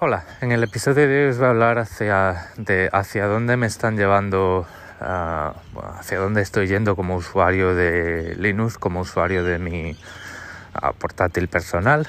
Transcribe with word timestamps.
Hola, 0.00 0.24
en 0.40 0.52
el 0.52 0.62
episodio 0.62 1.08
de 1.08 1.24
hoy 1.24 1.30
os 1.30 1.38
voy 1.38 1.46
a 1.46 1.50
hablar 1.50 1.80
hacia, 1.80 2.52
de 2.56 2.88
hacia 2.92 3.26
dónde 3.26 3.56
me 3.56 3.66
están 3.66 3.96
llevando, 3.96 4.64
uh, 5.00 5.80
hacia 5.98 6.18
dónde 6.20 6.40
estoy 6.40 6.68
yendo 6.68 6.94
como 6.94 7.16
usuario 7.16 7.74
de 7.74 8.36
Linux, 8.36 8.78
como 8.78 9.00
usuario 9.00 9.42
de 9.42 9.58
mi 9.58 9.90
uh, 9.90 10.92
portátil 10.96 11.48
personal, 11.48 12.06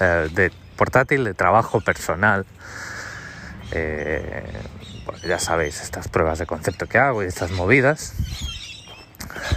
uh, 0.00 0.34
de 0.34 0.50
portátil 0.74 1.22
de 1.22 1.32
trabajo 1.32 1.80
personal. 1.80 2.44
Eh, 3.70 4.42
ya 5.24 5.38
sabéis, 5.38 5.80
estas 5.80 6.08
pruebas 6.08 6.40
de 6.40 6.46
concepto 6.46 6.88
que 6.88 6.98
hago 6.98 7.22
y 7.22 7.26
estas 7.26 7.52
movidas. 7.52 8.14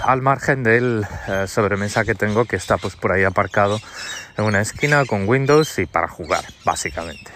Al 0.04 0.22
margen 0.22 0.62
del 0.62 1.08
eh, 1.28 1.48
sobremesa 1.48 2.06
que 2.06 2.14
tengo 2.14 2.46
que 2.46 2.58
está 2.58 2.78
pues 2.78 2.96
por 2.96 3.12
ahí 3.12 3.24
aparcado 3.24 3.80
en 4.38 4.46
una 4.46 4.62
esquina 4.62 5.04
con 5.06 5.28
Windows 5.28 5.80
y 5.80 5.88
para 5.88 6.08
jugar, 6.08 6.46
básicamente. 6.64 7.32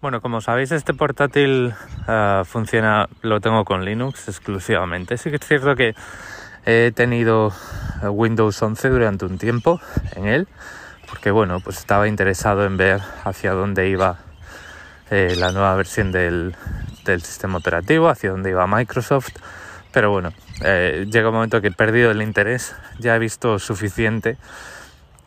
Bueno, 0.00 0.20
como 0.22 0.40
sabéis, 0.40 0.70
este 0.72 0.94
portátil 0.94 1.74
uh, 2.06 2.44
funciona, 2.44 3.08
lo 3.20 3.40
tengo 3.40 3.64
con 3.64 3.84
Linux 3.84 4.28
exclusivamente. 4.28 5.18
Sí 5.18 5.28
que 5.28 5.36
es 5.36 5.46
cierto 5.46 5.76
que 5.76 5.94
he 6.64 6.92
tenido 6.94 7.52
Windows 8.02 8.62
11 8.62 8.88
durante 8.90 9.24
un 9.24 9.38
tiempo 9.38 9.80
en 10.14 10.26
él, 10.26 10.48
porque 11.10 11.30
bueno, 11.30 11.60
pues 11.60 11.78
estaba 11.78 12.08
interesado 12.08 12.64
en 12.64 12.76
ver 12.76 13.00
hacia 13.24 13.52
dónde 13.52 13.88
iba 13.88 14.18
eh, 15.10 15.34
la 15.36 15.52
nueva 15.52 15.74
versión 15.74 16.12
del, 16.12 16.54
sistema 17.04 17.58
operativo, 17.58 18.08
hacia 18.08 18.30
dónde 18.30 18.50
iba 18.50 18.66
Microsoft. 18.66 19.36
Pero 19.98 20.12
bueno, 20.12 20.32
eh, 20.62 21.08
llega 21.10 21.30
un 21.30 21.34
momento 21.34 21.60
que 21.60 21.66
he 21.66 21.72
perdido 21.72 22.12
el 22.12 22.22
interés, 22.22 22.76
ya 23.00 23.16
he 23.16 23.18
visto 23.18 23.58
suficiente, 23.58 24.36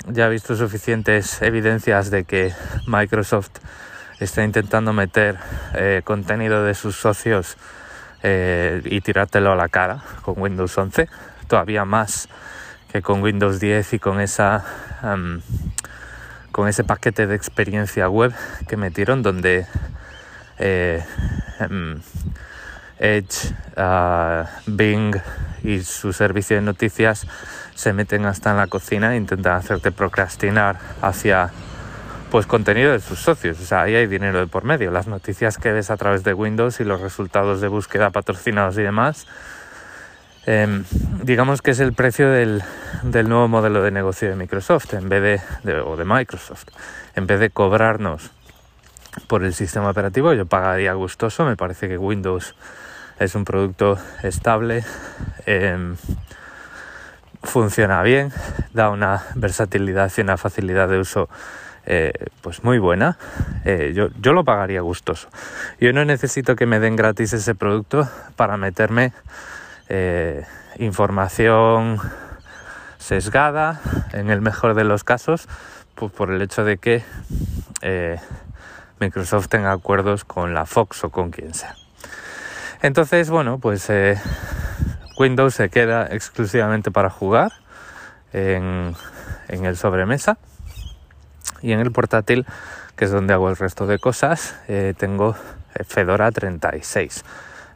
ya 0.07 0.27
he 0.27 0.29
visto 0.29 0.55
suficientes 0.55 1.41
evidencias 1.41 2.09
de 2.09 2.23
que 2.23 2.53
Microsoft 2.87 3.49
está 4.21 4.45
intentando 4.45 4.93
meter 4.93 5.37
eh, 5.73 6.03
contenido 6.05 6.63
de 6.63 6.73
sus 6.73 6.95
socios 6.95 7.57
eh, 8.23 8.81
y 8.85 9.01
tirártelo 9.01 9.51
a 9.51 9.57
la 9.57 9.67
cara 9.67 10.05
con 10.21 10.39
Windows 10.41 10.77
11, 10.77 11.09
todavía 11.49 11.83
más 11.83 12.29
que 12.93 13.01
con 13.01 13.21
Windows 13.21 13.59
10 13.59 13.95
y 13.95 13.99
con 13.99 14.21
esa 14.21 14.63
con 16.53 16.69
ese 16.69 16.85
paquete 16.85 17.27
de 17.27 17.35
experiencia 17.35 18.07
web 18.07 18.31
que 18.69 18.77
metieron 18.77 19.21
donde 19.21 19.65
um, 21.59 21.99
Edge, 23.01 23.53
uh, 23.77 24.45
Bing 24.67 25.15
y 25.63 25.81
su 25.81 26.13
servicio 26.13 26.55
de 26.55 26.61
noticias 26.61 27.27
se 27.73 27.93
meten 27.93 28.25
hasta 28.25 28.51
en 28.51 28.57
la 28.57 28.67
cocina 28.67 29.13
e 29.13 29.17
intentan 29.17 29.55
hacerte 29.55 29.91
procrastinar 29.91 30.77
hacia 31.01 31.49
pues 32.29 32.45
contenido 32.45 32.91
de 32.91 32.99
sus 32.99 33.19
socios. 33.19 33.59
O 33.59 33.65
sea, 33.65 33.81
ahí 33.81 33.95
hay 33.95 34.07
dinero 34.07 34.39
de 34.39 34.47
por 34.47 34.63
medio. 34.63 34.91
Las 34.91 35.07
noticias 35.07 35.57
que 35.57 35.71
ves 35.71 35.89
a 35.89 35.97
través 35.97 36.23
de 36.23 36.33
Windows 36.33 36.79
y 36.79 36.83
los 36.83 37.01
resultados 37.01 37.59
de 37.59 37.67
búsqueda 37.67 38.11
patrocinados 38.11 38.77
y 38.77 38.83
demás, 38.83 39.27
eh, 40.45 40.83
digamos 41.23 41.61
que 41.61 41.71
es 41.71 41.79
el 41.79 41.93
precio 41.93 42.29
del, 42.29 42.63
del, 43.03 43.27
nuevo 43.27 43.47
modelo 43.47 43.81
de 43.81 43.91
negocio 43.91 44.29
de 44.29 44.35
Microsoft 44.35 44.93
en 44.93 45.09
vez 45.09 45.21
de, 45.21 45.71
de, 45.71 45.79
o 45.81 45.97
de 45.97 46.05
Microsoft. 46.05 46.67
En 47.15 47.27
vez 47.27 47.39
de 47.39 47.49
cobrarnos 47.49 48.31
por 49.27 49.43
el 49.43 49.53
sistema 49.53 49.89
operativo, 49.89 50.33
yo 50.33 50.45
pagaría 50.45 50.93
gustoso. 50.93 51.45
Me 51.45 51.57
parece 51.57 51.89
que 51.89 51.97
Windows 51.97 52.55
es 53.21 53.35
un 53.35 53.45
producto 53.45 53.97
estable. 54.23 54.83
Eh, 55.45 55.95
funciona 57.43 58.01
bien, 58.03 58.31
da 58.73 58.89
una 58.89 59.23
versatilidad 59.35 60.11
y 60.17 60.21
una 60.21 60.37
facilidad 60.37 60.89
de 60.89 60.99
uso 60.99 61.29
eh, 61.85 62.13
pues 62.41 62.63
muy 62.63 62.79
buena. 62.79 63.17
Eh, 63.65 63.93
yo, 63.95 64.09
yo, 64.19 64.33
lo 64.33 64.43
pagaría 64.43 64.81
gustoso. 64.81 65.29
Yo 65.79 65.93
no 65.93 66.05
necesito 66.05 66.55
que 66.55 66.65
me 66.65 66.79
den 66.79 66.95
gratis 66.95 67.33
ese 67.33 67.55
producto 67.55 68.07
para 68.35 68.57
meterme 68.57 69.13
eh, 69.89 70.45
información 70.77 71.99
sesgada, 72.97 73.81
en 74.13 74.29
el 74.29 74.41
mejor 74.41 74.75
de 74.75 74.83
los 74.83 75.03
casos, 75.03 75.47
pues 75.95 76.11
por 76.11 76.31
el 76.31 76.41
hecho 76.41 76.63
de 76.63 76.77
que 76.77 77.03
Microsoft 78.99 79.47
tenga 79.47 79.71
acuerdos 79.71 80.23
con 80.23 80.53
la 80.53 80.67
Fox 80.67 81.03
o 81.03 81.09
con 81.09 81.31
quien 81.31 81.55
sea. 81.55 81.80
Entonces, 82.81 83.29
bueno, 83.29 83.59
pues 83.59 83.91
Windows 85.17 85.53
se 85.53 85.69
queda 85.69 86.07
exclusivamente 86.07 86.89
para 86.91 87.09
jugar 87.09 87.51
en, 88.33 88.95
el 89.49 89.77
sobremesa 89.77 90.37
y 91.61 91.73
en 91.73 91.79
el 91.79 91.91
portátil, 91.91 92.45
que 92.95 93.05
es 93.05 93.11
donde 93.11 93.33
hago 93.33 93.49
el 93.49 93.55
resto 93.55 93.85
de 93.85 93.99
cosas, 93.99 94.55
eh, 94.67 94.93
tengo 94.97 95.35
Fedora 95.85 96.31
36 96.31 97.23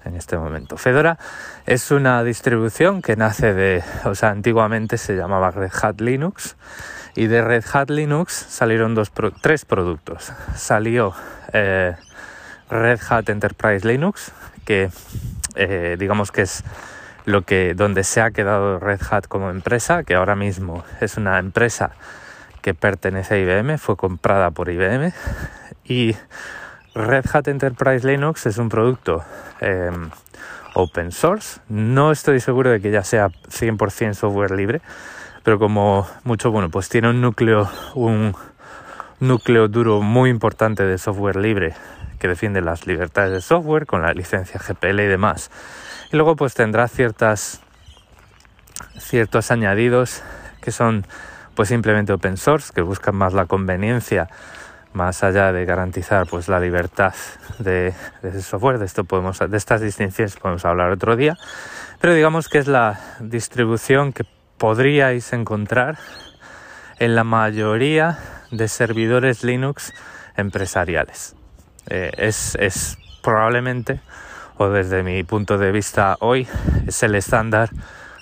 en 0.05 0.15
este 0.15 0.37
momento. 0.37 0.77
Fedora 0.77 1.17
es 1.65 1.91
una 1.91 2.23
distribución 2.23 3.01
que 3.01 3.15
nace 3.15 3.53
de, 3.53 3.83
o 4.05 4.15
sea, 4.15 4.29
antiguamente 4.29 4.97
se 4.97 5.15
llamaba 5.15 5.51
Red 5.51 5.71
Hat 5.81 6.01
Linux 6.01 6.55
y 7.15 7.27
de 7.27 7.41
Red 7.41 7.63
Hat 7.71 7.89
Linux 7.89 8.33
salieron 8.33 8.95
dos, 8.95 9.11
tres 9.41 9.65
productos. 9.65 10.31
Salió 10.55 11.13
eh, 11.53 11.95
Red 12.69 12.99
Hat 13.09 13.29
Enterprise 13.29 13.87
Linux, 13.87 14.31
que 14.65 14.89
eh, 15.55 15.95
digamos 15.99 16.31
que 16.31 16.41
es 16.41 16.63
lo 17.25 17.41
que 17.41 17.73
donde 17.73 18.03
se 18.03 18.21
ha 18.21 18.31
quedado 18.31 18.79
Red 18.79 19.01
Hat 19.09 19.25
como 19.25 19.49
empresa, 19.49 20.03
que 20.03 20.15
ahora 20.15 20.35
mismo 20.35 20.83
es 21.01 21.17
una 21.17 21.39
empresa 21.39 21.91
que 22.61 22.73
pertenece 22.73 23.35
a 23.35 23.37
IBM, 23.37 23.77
fue 23.77 23.95
comprada 23.95 24.51
por 24.51 24.69
IBM 24.69 25.13
y 25.83 26.15
Red 26.95 27.25
Hat 27.31 27.47
Enterprise 27.47 28.07
Linux 28.07 28.45
es 28.45 28.57
un 28.57 28.69
producto 28.69 29.23
eh, 29.61 29.91
open 30.73 31.11
source. 31.11 31.59
No 31.69 32.11
estoy 32.11 32.39
seguro 32.39 32.71
de 32.71 32.81
que 32.81 32.91
ya 32.91 33.03
sea 33.03 33.27
100% 33.27 34.13
software 34.13 34.51
libre, 34.51 34.81
pero 35.43 35.59
como 35.59 36.07
mucho, 36.23 36.51
bueno, 36.51 36.69
pues 36.69 36.89
tiene 36.89 37.09
un 37.09 37.21
núcleo, 37.21 37.69
un 37.95 38.35
núcleo 39.19 39.67
duro 39.67 40.01
muy 40.01 40.29
importante 40.29 40.83
de 40.83 40.97
software 40.97 41.35
libre 41.35 41.75
que 42.19 42.27
defiende 42.27 42.61
las 42.61 42.87
libertades 42.87 43.31
de 43.31 43.41
software 43.41 43.85
con 43.85 44.01
la 44.01 44.13
licencia 44.13 44.59
GPL 44.59 44.99
y 45.01 45.07
demás. 45.07 45.51
Y 46.11 46.15
luego 46.15 46.35
pues 46.35 46.53
tendrá 46.53 46.87
ciertas 46.87 47.61
ciertos 48.97 49.51
añadidos 49.51 50.23
que 50.61 50.71
son 50.71 51.05
pues 51.55 51.69
simplemente 51.69 52.11
open 52.11 52.37
source, 52.37 52.73
que 52.73 52.81
buscan 52.81 53.15
más 53.15 53.33
la 53.33 53.45
conveniencia, 53.45 54.27
más 54.93 55.23
allá 55.23 55.53
de 55.53 55.65
garantizar 55.65 56.27
pues 56.27 56.49
la 56.49 56.59
libertad 56.59 57.13
de, 57.59 57.93
de 58.21 58.41
software. 58.41 58.77
De 58.77 58.85
esto 58.85 59.05
podemos, 59.05 59.39
de 59.39 59.57
estas 59.57 59.81
distinciones 59.81 60.35
podemos 60.35 60.65
hablar 60.65 60.91
otro 60.91 61.15
día. 61.15 61.37
Pero 62.01 62.13
digamos 62.13 62.49
que 62.49 62.57
es 62.57 62.67
la 62.67 62.99
distribución 63.19 64.11
que 64.11 64.25
podríais 64.57 65.31
encontrar 65.33 65.97
en 66.99 67.15
la 67.15 67.23
mayoría 67.23 68.17
de 68.51 68.67
servidores 68.67 69.43
Linux 69.43 69.93
empresariales. 70.35 71.35
Eh, 71.89 72.11
es, 72.17 72.55
es 72.59 72.97
probablemente, 73.21 73.99
o 74.57 74.69
desde 74.69 75.03
mi 75.03 75.23
punto 75.23 75.57
de 75.57 75.71
vista 75.71 76.17
hoy, 76.19 76.47
es 76.87 77.03
el 77.03 77.15
estándar 77.15 77.69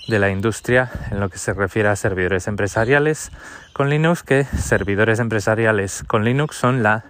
de 0.07 0.19
la 0.19 0.29
industria 0.29 0.91
en 1.11 1.19
lo 1.19 1.29
que 1.29 1.37
se 1.37 1.53
refiere 1.53 1.89
a 1.89 1.95
servidores 1.95 2.47
empresariales 2.47 3.31
con 3.71 3.89
Linux, 3.89 4.23
que 4.23 4.43
servidores 4.43 5.19
empresariales 5.19 6.03
con 6.07 6.25
Linux 6.25 6.57
son 6.57 6.83
la 6.83 7.05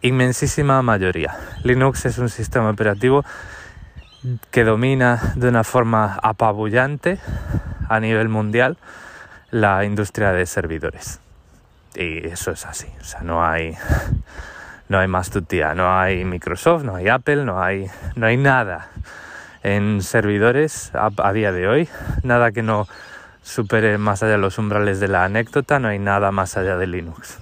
inmensísima 0.00 0.82
mayoría. 0.82 1.36
Linux 1.62 2.04
es 2.04 2.18
un 2.18 2.28
sistema 2.28 2.70
operativo 2.70 3.24
que 4.50 4.64
domina 4.64 5.32
de 5.36 5.48
una 5.48 5.64
forma 5.64 6.18
apabullante 6.22 7.18
a 7.88 8.00
nivel 8.00 8.28
mundial 8.28 8.76
la 9.50 9.84
industria 9.84 10.32
de 10.32 10.46
servidores. 10.46 11.20
Y 11.94 12.26
eso 12.26 12.50
es 12.50 12.66
así, 12.66 12.88
o 13.00 13.04
sea, 13.04 13.20
no 13.20 13.44
hay 13.44 13.76
no 14.92 14.98
hay 14.98 15.08
más 15.08 15.30
tutía, 15.30 15.74
no 15.74 15.98
hay 15.98 16.22
Microsoft, 16.26 16.84
no 16.84 16.94
hay 16.94 17.08
Apple, 17.08 17.46
no 17.46 17.62
hay 17.62 17.86
no 18.14 18.26
hay 18.26 18.36
nada 18.36 18.90
en 19.62 20.02
servidores 20.02 20.92
a, 20.94 21.32
día 21.32 21.50
de 21.50 21.66
hoy. 21.66 21.88
Nada 22.22 22.52
que 22.52 22.62
no 22.62 22.86
supere 23.42 23.96
más 23.96 24.22
allá 24.22 24.32
de 24.32 24.38
los 24.38 24.58
umbrales 24.58 25.00
de 25.00 25.08
la 25.08 25.24
anécdota, 25.24 25.78
no 25.78 25.88
hay 25.88 25.98
nada 25.98 26.30
más 26.30 26.58
allá 26.58 26.76
de 26.76 26.86
Linux. 26.86 27.38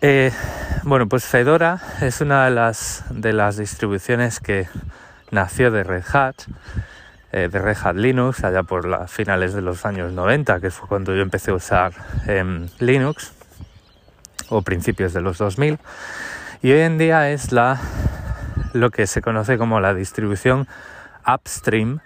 Eh, 0.00 0.32
bueno, 0.84 1.06
pues 1.06 1.26
Fedora 1.26 1.78
es 2.00 2.22
una 2.22 2.46
de 2.46 3.32
las, 3.34 3.56
distribuciones 3.58 4.40
que 4.40 4.68
nació 5.30 5.70
de 5.70 5.84
Red 5.84 6.04
Hat, 6.14 6.36
eh, 7.32 7.50
de 7.52 7.58
Red 7.58 7.76
Hat 7.84 7.96
Linux, 7.96 8.42
allá 8.42 8.62
por 8.62 8.88
las 8.88 9.10
finales 9.12 9.52
de 9.52 9.60
los 9.60 9.84
años 9.84 10.12
90, 10.12 10.60
que 10.60 10.70
fue 10.70 10.88
cuando 10.88 11.14
yo 11.14 11.20
empecé 11.20 11.50
a 11.50 11.54
usar 11.54 11.92
eh, 12.26 12.66
Linux, 12.78 13.34
o 14.50 14.62
principios 14.62 15.12
de 15.12 15.22
los 15.22 15.38
2000. 15.38 15.78
Y 16.62 16.72
hoy 16.72 16.80
en 16.80 16.98
día 16.98 17.30
es 17.30 17.52
la 17.52 17.80
lo 18.72 18.90
que 18.90 19.06
se 19.06 19.22
conoce 19.22 19.58
como 19.58 19.80
la 19.80 19.94
distribución 19.94 20.68
upstream 21.26 22.00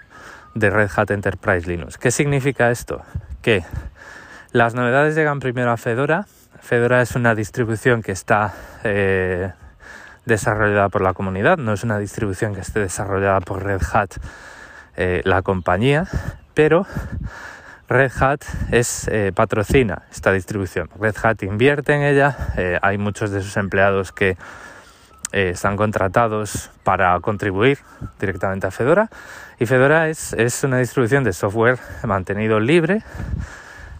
de 0.54 0.70
Red 0.70 0.90
Hat 0.96 1.10
Enterprise 1.10 1.68
Linux. 1.68 1.98
¿Qué 1.98 2.10
significa 2.10 2.70
esto? 2.70 3.02
Que 3.42 3.64
las 4.52 4.74
novedades 4.74 5.14
llegan 5.14 5.40
primero 5.40 5.70
a 5.72 5.76
Fedora. 5.76 6.26
Fedora 6.60 7.02
es 7.02 7.16
una 7.16 7.34
distribución 7.34 8.02
que 8.02 8.12
está 8.12 8.54
eh, 8.84 9.52
desarrollada 10.24 10.88
por 10.88 11.02
la 11.02 11.12
comunidad, 11.12 11.58
no 11.58 11.72
es 11.72 11.84
una 11.84 11.98
distribución 11.98 12.54
que 12.54 12.60
esté 12.60 12.80
desarrollada 12.80 13.40
por 13.40 13.62
Red 13.62 13.82
Hat, 13.92 14.14
eh, 14.96 15.20
la 15.24 15.42
compañía, 15.42 16.06
pero 16.54 16.86
Red 17.94 18.12
Hat 18.20 18.42
es, 18.72 19.08
eh, 19.08 19.32
patrocina 19.34 20.02
esta 20.10 20.32
distribución. 20.32 20.90
Red 20.98 21.14
Hat 21.22 21.42
invierte 21.42 21.94
en 21.94 22.02
ella, 22.02 22.36
hay 22.82 22.98
muchos 22.98 23.30
de 23.30 23.40
sus 23.40 23.56
empleados 23.56 24.10
que 24.12 24.36
están 25.32 25.76
contratados 25.76 26.70
para 26.84 27.18
contribuir 27.20 27.78
directamente 28.20 28.66
a 28.68 28.70
Fedora 28.70 29.10
y 29.58 29.66
Fedora 29.66 30.08
es, 30.08 30.32
es 30.32 30.62
una 30.62 30.78
distribución 30.78 31.24
de 31.24 31.32
software 31.32 31.78
mantenido 32.04 32.60
libre 32.60 33.02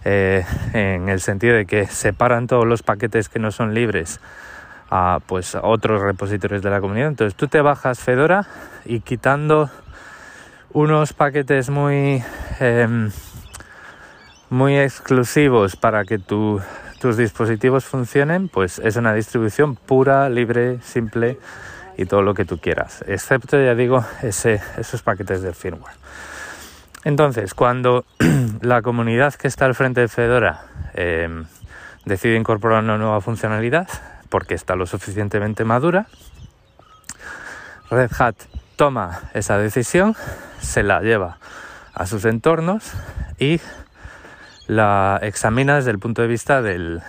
eh, 0.04 0.44
en 0.74 1.08
el 1.08 1.20
sentido 1.20 1.56
de 1.56 1.64
que 1.64 1.86
separan 1.86 2.46
todos 2.46 2.66
los 2.66 2.82
paquetes 2.82 3.28
que 3.28 3.38
no 3.38 3.50
son 3.50 3.72
libres 3.72 4.20
a 4.90 5.20
pues 5.26 5.56
otros 5.60 6.02
repositorios 6.02 6.62
de 6.62 6.70
la 6.70 6.80
comunidad. 6.80 7.08
Entonces 7.08 7.34
tú 7.34 7.48
te 7.48 7.60
bajas 7.62 8.00
Fedora 8.00 8.46
y 8.84 9.00
quitando 9.00 9.70
unos 10.72 11.14
paquetes 11.14 11.70
muy 11.70 12.22
em, 12.60 13.10
muy 14.50 14.78
exclusivos 14.78 15.76
para 15.76 16.04
que 16.04 16.18
tus 16.18 16.62
dispositivos 17.16 17.84
funcionen, 17.84 18.48
pues 18.48 18.78
es 18.78 18.96
una 18.96 19.14
distribución 19.14 19.76
pura, 19.76 20.28
libre, 20.28 20.80
simple 20.82 21.38
y 21.96 22.06
todo 22.06 22.22
lo 22.22 22.34
que 22.34 22.44
tú 22.44 22.58
quieras, 22.58 23.04
excepto 23.06 23.60
ya 23.62 23.74
digo 23.74 24.04
esos 24.22 25.02
paquetes 25.02 25.42
de 25.42 25.52
firmware. 25.52 25.94
Entonces, 27.04 27.52
cuando 27.54 28.04
la 28.62 28.80
comunidad 28.82 29.34
que 29.34 29.46
está 29.46 29.66
al 29.66 29.74
frente 29.74 30.00
de 30.00 30.08
Fedora 30.08 30.62
eh, 30.94 31.44
decide 32.04 32.36
incorporar 32.36 32.82
una 32.82 32.96
nueva 32.96 33.20
funcionalidad, 33.20 33.88
porque 34.30 34.54
está 34.54 34.74
lo 34.74 34.86
suficientemente 34.86 35.64
madura, 35.64 36.06
Red 37.90 38.10
Hat 38.18 38.36
toma 38.76 39.20
esa 39.34 39.58
decisión, 39.58 40.16
se 40.60 40.82
la 40.82 41.00
lleva 41.00 41.38
a 41.92 42.06
sus 42.06 42.24
entornos 42.24 42.92
y 43.38 43.60
la 44.66 45.18
examina 45.22 45.76
desde 45.76 45.90
el 45.90 45.98
punto 45.98 46.22
de 46.22 46.28
vista 46.28 46.62
del, 46.62 47.02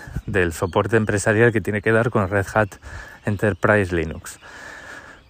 soporte 0.52 0.98
empresarial 0.98 1.52
que 1.52 1.62
tiene 1.62 1.82
que 1.82 1.92
dar 1.92 2.10
con 2.10 2.30
Red 2.30 2.48
Hat 2.54 2.70
Enterprise 3.26 3.96
Linux. 3.96 4.40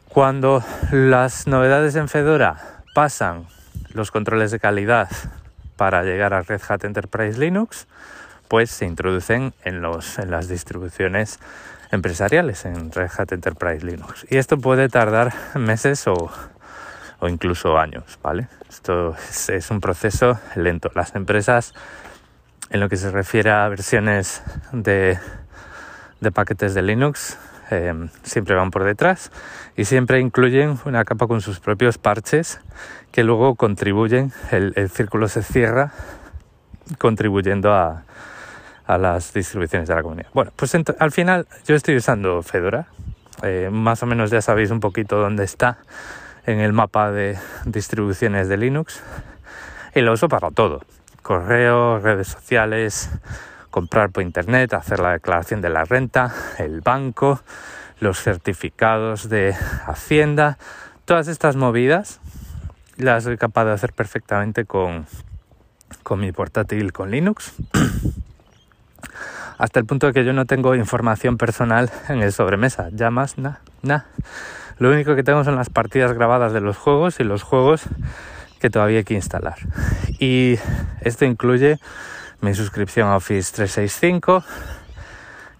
Cuando 0.10 0.64
las 0.92 1.46
novedades 1.48 1.96
en 1.96 2.08
Fedora 2.08 2.82
pasan 2.94 3.46
los 3.94 4.12
controles 4.12 4.52
de 4.52 4.60
calidad 4.60 5.10
para 5.76 6.04
llegar 6.04 6.34
a 6.34 6.42
Red 6.42 6.62
Hat 6.68 6.86
Enterprise 6.86 7.40
Linux, 7.40 7.88
pues 8.48 8.70
se 8.72 8.86
introducen 8.86 9.54
en, 9.64 9.82
las 9.82 10.48
distribuciones 10.48 11.40
empresariales 11.92 12.66
en 12.66 12.92
Red 12.92 13.10
Hat 13.18 13.32
Enterprise 13.32 13.86
Linux. 13.86 14.26
Y 14.30 14.38
esto 14.38 14.58
puede 14.58 14.90
tardar 14.90 15.34
meses 15.56 16.08
o, 16.08 16.32
incluso 17.28 17.78
años, 17.78 18.20
¿vale? 18.22 18.48
Esto 18.70 19.16
es, 19.50 19.72
un 19.72 19.82
proceso 19.82 20.40
lento. 20.56 20.92
Las 20.94 21.16
empresas, 21.16 21.74
en 22.76 22.80
lo 22.82 22.90
que 22.90 22.98
se 22.98 23.10
refiere 23.10 23.52
a 23.52 23.68
versiones 23.70 24.44
de, 24.72 25.18
de 26.20 26.32
paquetes 26.32 26.74
de 26.74 26.82
Linux, 26.82 27.38
Em, 27.72 28.10
siempre 28.22 28.54
van 28.54 28.70
por 28.70 28.84
detrás 28.84 29.32
y 29.76 29.86
siempre 29.86 30.20
incluyen 30.20 30.78
una 30.86 31.04
capa 31.04 31.26
con 31.26 31.42
sus 31.42 31.60
propios 31.60 31.98
parches 31.98 32.60
que 33.12 33.24
luego 33.24 33.56
contribuyen, 33.56 34.32
el, 34.52 34.90
círculo 34.90 35.28
se 35.28 35.42
cierra 35.42 35.92
contribuyendo 37.00 37.74
a, 37.74 38.04
las 38.88 39.34
distribuciones 39.34 39.88
de 39.88 39.96
la 39.96 40.04
comunidad. 40.04 40.30
Bueno, 40.32 40.52
pues 40.56 40.76
al 40.76 41.12
final 41.12 41.48
yo 41.66 41.74
estoy 41.74 41.96
usando 41.96 42.44
Fedora, 42.44 42.86
eh, 43.42 43.70
más 43.72 44.04
o 44.04 44.06
menos 44.06 44.30
ya 44.30 44.42
sabéis 44.42 44.70
un 44.70 44.80
poquito 44.80 45.18
dónde 45.18 45.44
está 45.44 45.80
en 46.46 46.60
el 46.60 46.72
mapa 46.72 47.12
de 47.12 47.36
distribuciones 47.66 48.48
de 48.48 48.58
Linux 48.58 49.02
y 49.96 50.02
lo 50.02 50.14
uso 50.14 50.30
para 50.30 50.52
todo, 50.52 50.84
correo, 51.26 51.98
redes 51.98 52.28
sociales, 52.28 53.10
comprar 53.72 54.12
por 54.12 54.22
internet, 54.22 54.76
hacer 54.76 55.00
la 55.00 55.14
declaración 55.14 55.60
de 55.60 55.70
la 55.70 55.84
renta, 55.84 56.32
el 56.60 56.82
banco, 56.82 57.42
los 58.00 58.22
certificados 58.22 59.28
de 59.28 59.56
Hacienda, 59.88 60.60
todas 61.06 61.28
estas 61.28 61.56
movidas 61.56 62.20
las 62.98 63.24
soy 63.24 63.38
capaz 63.38 63.66
de 63.66 63.72
hacer 63.72 63.92
perfectamente 63.92 64.66
con, 64.66 65.08
con 66.04 66.20
mi 66.20 66.32
portátil 66.32 66.94
con 66.94 67.10
Linux. 67.10 67.54
Hasta 69.58 69.80
el 69.80 69.88
punto 69.88 70.06
de 70.06 70.14
que 70.14 70.26
yo 70.26 70.32
no 70.32 70.46
tengo 70.46 70.76
información 70.76 71.38
personal 71.38 71.90
en 72.08 72.22
el 72.22 72.34
sobremesa, 72.34 72.90
ya 72.92 73.10
más, 73.10 73.40
nada, 73.40 73.62
nada. 73.82 74.06
Lo 74.78 74.92
único 74.92 75.16
que 75.16 75.24
tengo 75.24 75.44
son 75.44 75.56
las 75.56 75.72
partidas 75.72 76.14
grabadas 76.14 76.54
de 76.54 76.62
los 76.62 76.78
juegos 76.78 77.20
y 77.20 77.24
los 77.24 77.42
juegos 77.42 77.88
que 78.66 78.72
todavía 78.72 78.98
hay 78.98 79.04
que 79.04 79.14
instalar. 79.14 79.58
Y 80.18 80.58
esto 81.02 81.24
incluye 81.24 81.78
mi 82.42 82.56
suscripción 82.56 83.10
a 83.10 83.18
Office 83.18 83.54
365 83.54 84.44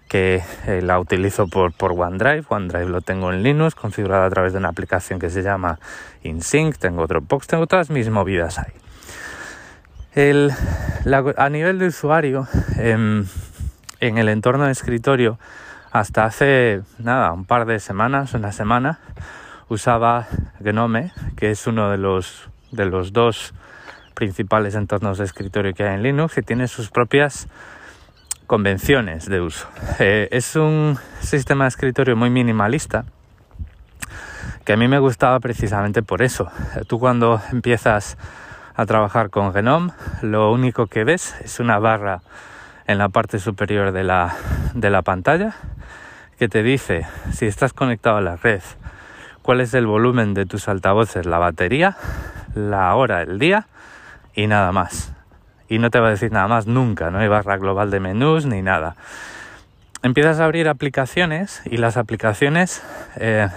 que 0.08 0.42
eh, 0.66 0.82
la 0.82 0.98
utilizo 0.98 1.46
por, 1.46 1.72
por 1.72 1.92
OneDrive. 1.92 2.46
OneDrive 2.48 2.88
lo 2.88 3.02
tengo 3.02 3.32
en 3.32 3.44
Linux, 3.44 3.76
configurado 3.76 4.24
a 4.24 4.30
través 4.30 4.52
de 4.54 4.58
una 4.58 4.70
aplicación 4.70 5.20
que 5.20 5.30
se 5.30 5.44
llama 5.44 5.78
InSync. 6.24 6.78
Tengo 6.78 7.06
Dropbox, 7.06 7.46
tengo 7.46 7.68
todas 7.68 7.90
mis 7.90 8.10
movidas 8.10 8.58
ahí. 8.58 8.72
El, 10.12 10.50
a 11.36 11.48
nivel 11.48 11.78
de 11.78 11.86
usuario, 11.86 12.48
em, 12.76 13.24
en 14.00 14.18
el 14.18 14.28
entorno 14.28 14.64
de 14.64 14.72
escritorio, 14.72 15.38
hasta 15.92 16.24
hace 16.24 16.82
nada, 16.98 17.32
un 17.32 17.44
par 17.44 17.66
de 17.66 17.78
semanas, 17.78 18.34
una 18.34 18.50
semana, 18.50 18.98
usaba 19.68 20.26
Gnome, 20.58 21.12
que 21.36 21.52
es 21.52 21.68
uno 21.68 21.88
de 21.88 21.98
los, 21.98 22.48
de 22.70 22.86
los 22.86 23.12
dos 23.12 23.54
principales 24.14 24.74
entornos 24.74 25.18
de 25.18 25.24
escritorio 25.24 25.74
que 25.74 25.84
hay 25.84 25.94
en 25.94 26.02
Linux 26.02 26.38
y 26.38 26.42
tiene 26.42 26.68
sus 26.68 26.90
propias 26.90 27.48
convenciones 28.46 29.26
de 29.26 29.40
uso. 29.40 29.68
Eh, 29.98 30.28
es 30.30 30.56
un 30.56 30.98
sistema 31.20 31.64
de 31.64 31.68
escritorio 31.68 32.16
muy 32.16 32.30
minimalista 32.30 33.04
que 34.64 34.72
a 34.72 34.76
mí 34.76 34.88
me 34.88 34.98
gustaba 34.98 35.38
precisamente 35.38 36.02
por 36.02 36.22
eso. 36.22 36.50
Tú 36.88 36.98
cuando 36.98 37.40
empiezas 37.52 38.16
a 38.74 38.84
trabajar 38.86 39.30
con 39.30 39.52
Genome, 39.52 39.92
lo 40.22 40.50
único 40.52 40.86
que 40.86 41.04
ves 41.04 41.36
es 41.42 41.60
una 41.60 41.78
barra 41.78 42.20
en 42.86 42.98
la 42.98 43.08
parte 43.08 43.38
superior 43.38 43.92
de 43.92 44.04
la, 44.04 44.36
de 44.74 44.90
la 44.90 45.02
pantalla 45.02 45.54
que 46.38 46.48
te 46.48 46.62
dice 46.62 47.06
si 47.32 47.46
estás 47.46 47.72
conectado 47.72 48.16
a 48.16 48.20
la 48.20 48.36
red, 48.36 48.60
cuál 49.42 49.60
es 49.60 49.72
el 49.74 49.86
volumen 49.86 50.34
de 50.34 50.46
tus 50.46 50.68
altavoces, 50.68 51.26
la 51.26 51.38
batería, 51.38 51.96
la 52.56 52.94
hora, 52.94 53.22
el 53.22 53.38
día 53.38 53.68
y 54.34 54.46
nada 54.46 54.72
más. 54.72 55.12
Y 55.68 55.78
no 55.78 55.90
te 55.90 56.00
va 56.00 56.08
a 56.08 56.10
decir 56.10 56.32
nada 56.32 56.48
más 56.48 56.66
nunca, 56.66 57.10
no 57.10 57.18
hay 57.18 57.28
barra 57.28 57.56
global 57.56 57.90
de 57.90 58.00
menús 58.00 58.46
ni 58.46 58.62
nada. 58.62 58.96
Empiezas 60.02 60.40
a 60.40 60.44
abrir 60.44 60.68
aplicaciones 60.68 61.62
y 61.64 61.76
las 61.76 61.96
aplicaciones, 61.96 62.82
eh, 63.16 63.48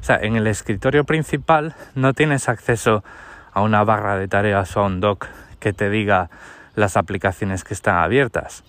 o 0.00 0.04
sea, 0.04 0.16
en 0.16 0.36
el 0.36 0.46
escritorio 0.46 1.04
principal 1.04 1.74
no 1.94 2.14
tienes 2.14 2.48
acceso 2.48 3.04
a 3.52 3.62
una 3.62 3.84
barra 3.84 4.16
de 4.16 4.28
tareas 4.28 4.76
o 4.76 4.80
a 4.80 4.86
un 4.86 5.00
dock 5.00 5.26
que 5.60 5.72
te 5.72 5.90
diga 5.90 6.30
las 6.74 6.96
aplicaciones 6.96 7.64
que 7.64 7.74
están 7.74 7.96
abiertas. 7.96 8.64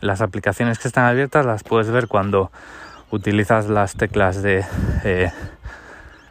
Las 0.00 0.20
aplicaciones 0.20 0.78
que 0.78 0.88
están 0.88 1.04
abiertas 1.04 1.46
las 1.46 1.62
puedes 1.62 1.90
ver 1.90 2.08
cuando 2.08 2.50
utilizas 3.10 3.68
las 3.68 3.94
teclas 3.94 4.42
de 4.42 4.64
eh, 5.04 5.30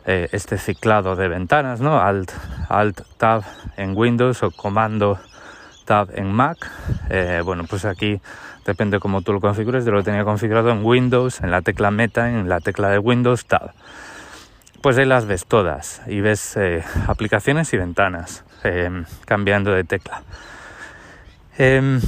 eh, 0.07 0.29
este 0.33 0.59
ciclado 0.59 1.15
de 1.15 1.27
ventanas, 1.27 1.81
¿no? 1.81 1.99
Alt, 1.99 2.31
Alt 2.69 3.01
Tab 3.17 3.43
en 3.75 3.97
Windows 3.97 4.43
o 4.43 4.51
Comando 4.51 5.19
Tab 5.85 6.09
en 6.13 6.31
Mac. 6.31 6.57
Eh, 7.09 7.41
bueno, 7.43 7.63
pues 7.67 7.85
aquí 7.85 8.21
depende 8.65 8.99
cómo 8.99 9.23
tú 9.23 9.33
lo 9.33 9.41
configures. 9.41 9.83
Yo 9.83 9.91
lo 9.91 10.03
tenía 10.03 10.23
configurado 10.23 10.69
en 10.69 10.85
Windows, 10.85 11.41
en 11.41 11.49
la 11.49 11.63
tecla 11.63 11.89
Meta, 11.89 12.29
en 12.29 12.47
la 12.47 12.59
tecla 12.59 12.89
de 12.89 12.99
Windows 12.99 13.47
Tab. 13.47 13.73
Pues 14.83 14.95
ahí 14.99 15.05
las 15.05 15.25
ves 15.25 15.47
todas 15.47 16.03
y 16.05 16.21
ves 16.21 16.55
eh, 16.57 16.83
aplicaciones 17.07 17.73
y 17.73 17.77
ventanas 17.77 18.43
cambiando 19.25 19.71
de 19.71 19.83
tecla. 19.83 20.21
Em, 21.57 21.99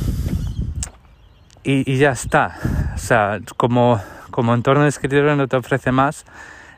y, 1.63 1.91
y, 1.91 1.97
ya 1.97 2.11
está. 2.11 2.57
O 2.95 2.97
sea, 2.97 3.39
como, 3.57 4.01
como 4.31 4.53
entorno 4.53 4.83
de 4.83 4.89
escritorio 4.89 5.35
no 5.35 5.47
te 5.47 5.55
ofrece 5.55 5.91
más 5.91 6.25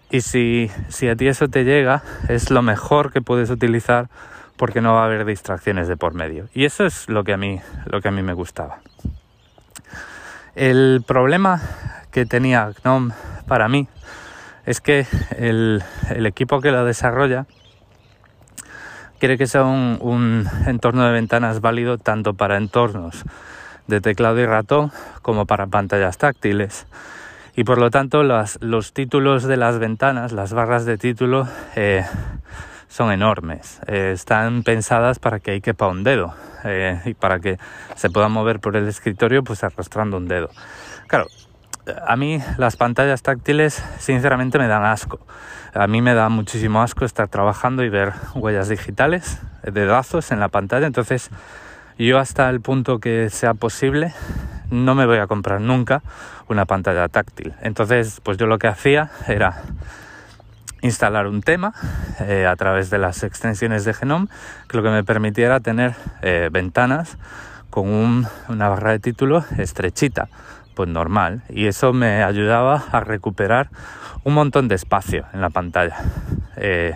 y 0.09 0.21
si, 0.21 0.71
si 0.87 1.07
a 1.07 1.15
ti 1.15 1.27
eso 1.27 1.47
te 1.47 1.63
llega, 1.63 2.03
es 2.27 2.49
lo 2.51 2.61
mejor 2.61 3.11
que 3.11 3.21
puedes 3.21 3.49
utilizar 3.49 4.09
porque 4.57 4.81
no 4.81 4.93
va 4.93 5.03
a 5.03 5.05
haber 5.05 5.25
distracciones 5.25 5.87
de 5.87 5.97
por 5.97 6.13
medio. 6.13 6.49
Y 6.53 6.65
eso 6.65 6.85
es 6.85 7.07
lo 7.07 7.23
que 7.23 7.33
a 7.33 7.37
mí, 7.37 7.61
lo 7.85 8.01
que 8.01 8.09
a 8.09 8.11
mí 8.11 8.21
me 8.21 8.33
gustaba. 8.33 8.79
El 10.55 11.03
problema 11.07 11.61
que 12.11 12.25
tenía 12.25 12.71
GNOME 12.83 13.13
para 13.47 13.69
mí 13.69 13.87
es 14.65 14.81
que 14.81 15.07
el, 15.37 15.83
el 16.09 16.25
equipo 16.25 16.59
que 16.59 16.71
lo 16.71 16.83
desarrolla 16.83 17.45
quiere 19.19 19.37
que 19.37 19.47
sea 19.47 19.63
un, 19.63 20.49
entorno 20.65 21.05
de 21.05 21.11
ventanas 21.11 21.61
válido 21.61 21.97
tanto 21.97 22.33
para 22.33 22.57
entornos 22.57 23.23
de 23.87 24.01
teclado 24.01 24.39
y 24.39 24.45
ratón 24.45 24.91
como 25.21 25.45
para 25.45 25.67
pantallas 25.67 26.17
táctiles. 26.17 26.87
Y 27.59 27.65
por 27.65 27.77
lo 27.77 27.91
tanto 27.91 28.23
los 28.23 28.93
títulos 28.93 29.43
de 29.43 29.57
las 29.57 29.79
ventanas, 29.79 30.31
las 30.31 30.53
barras 30.53 30.85
de 30.85 30.97
título, 30.97 31.45
eh, 31.75 32.05
son 32.87 33.11
enormes. 33.11 33.81
Eh, 33.85 34.11
están 34.13 34.63
pensadas 34.63 35.19
para 35.19 35.41
que 35.41 35.51
ahí 35.51 35.59
quepa 35.59 35.89
un 35.89 36.05
dedo 36.05 36.33
eh, 36.63 37.01
y 37.03 37.15
para 37.15 37.41
que 37.41 37.57
se 37.97 38.09
pueda 38.09 38.29
mover 38.29 38.61
por 38.61 38.77
el 38.77 38.87
escritorio 38.87 39.43
pues 39.43 39.65
arrastrando 39.65 40.15
un 40.15 40.29
dedo. 40.29 40.49
Claro, 41.07 41.27
a 42.07 42.15
mí 42.15 42.41
las 42.57 42.77
pantallas 42.77 43.23
táctiles 43.23 43.83
sinceramente 43.97 44.57
me 44.57 44.69
dan 44.69 44.85
asco. 44.85 45.19
A 45.73 45.85
mí 45.87 46.01
me 46.01 46.13
da 46.13 46.29
muchísimo 46.29 46.81
asco 46.81 47.03
estar 47.03 47.27
trabajando 47.27 47.83
y 47.83 47.89
ver 47.89 48.13
huellas 48.35 48.69
digitales, 48.69 49.41
dedazos 49.63 50.31
en 50.31 50.39
la 50.39 50.47
pantalla. 50.47 50.87
Entonces 50.87 51.29
yo 51.97 52.19
hasta 52.19 52.49
el 52.49 52.61
punto 52.61 52.99
que 52.99 53.29
sea 53.29 53.53
posible 53.53 54.13
no 54.71 54.95
me 54.95 55.05
voy 55.05 55.17
a 55.17 55.27
comprar 55.27 55.61
nunca 55.61 56.01
una 56.49 56.65
pantalla 56.65 57.07
táctil. 57.07 57.53
Entonces 57.61 58.21
pues 58.23 58.37
yo 58.37 58.47
lo 58.47 58.59
que 58.59 58.67
hacía 58.67 59.11
era 59.27 59.63
instalar 60.81 61.27
un 61.27 61.41
tema 61.41 61.73
eh, 62.19 62.45
a 62.45 62.55
través 62.55 62.89
de 62.89 62.97
las 62.97 63.23
extensiones 63.23 63.85
de 63.85 63.93
Genome 63.93 64.27
que 64.67 64.77
lo 64.77 64.83
que 64.83 64.89
me 64.89 65.03
permitiera 65.03 65.59
tener 65.59 65.95
eh, 66.21 66.49
ventanas 66.51 67.17
con 67.69 68.27
una 68.47 68.69
barra 68.69 68.91
de 68.91 68.99
título 68.99 69.45
estrechita, 69.57 70.27
pues 70.75 70.89
normal, 70.89 71.43
y 71.49 71.67
eso 71.67 71.93
me 71.93 72.23
ayudaba 72.23 72.83
a 72.91 72.99
recuperar 73.01 73.69
un 74.23 74.33
montón 74.33 74.67
de 74.67 74.75
espacio 74.75 75.25
en 75.33 75.41
la 75.41 75.49
pantalla. 75.49 75.97
Eh, 76.57 76.95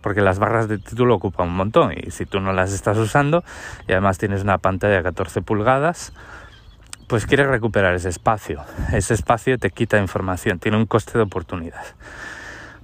porque 0.00 0.20
las 0.20 0.38
barras 0.38 0.68
de 0.68 0.78
título 0.78 1.16
ocupan 1.16 1.48
un 1.48 1.56
montón 1.56 1.92
y 1.92 2.12
si 2.12 2.26
tú 2.26 2.38
no 2.38 2.52
las 2.52 2.72
estás 2.72 2.96
usando 2.96 3.42
y 3.88 3.92
además 3.92 4.18
tienes 4.18 4.42
una 4.42 4.58
pantalla 4.58 4.98
de 4.98 5.02
14 5.02 5.42
pulgadas, 5.42 6.12
pues 7.06 7.26
quieres 7.26 7.46
recuperar 7.46 7.94
ese 7.94 8.08
espacio. 8.08 8.64
Ese 8.92 9.14
espacio 9.14 9.58
te 9.58 9.70
quita 9.70 9.98
información, 9.98 10.58
tiene 10.58 10.76
un 10.76 10.86
coste 10.86 11.18
de 11.18 11.24
oportunidad. 11.24 11.84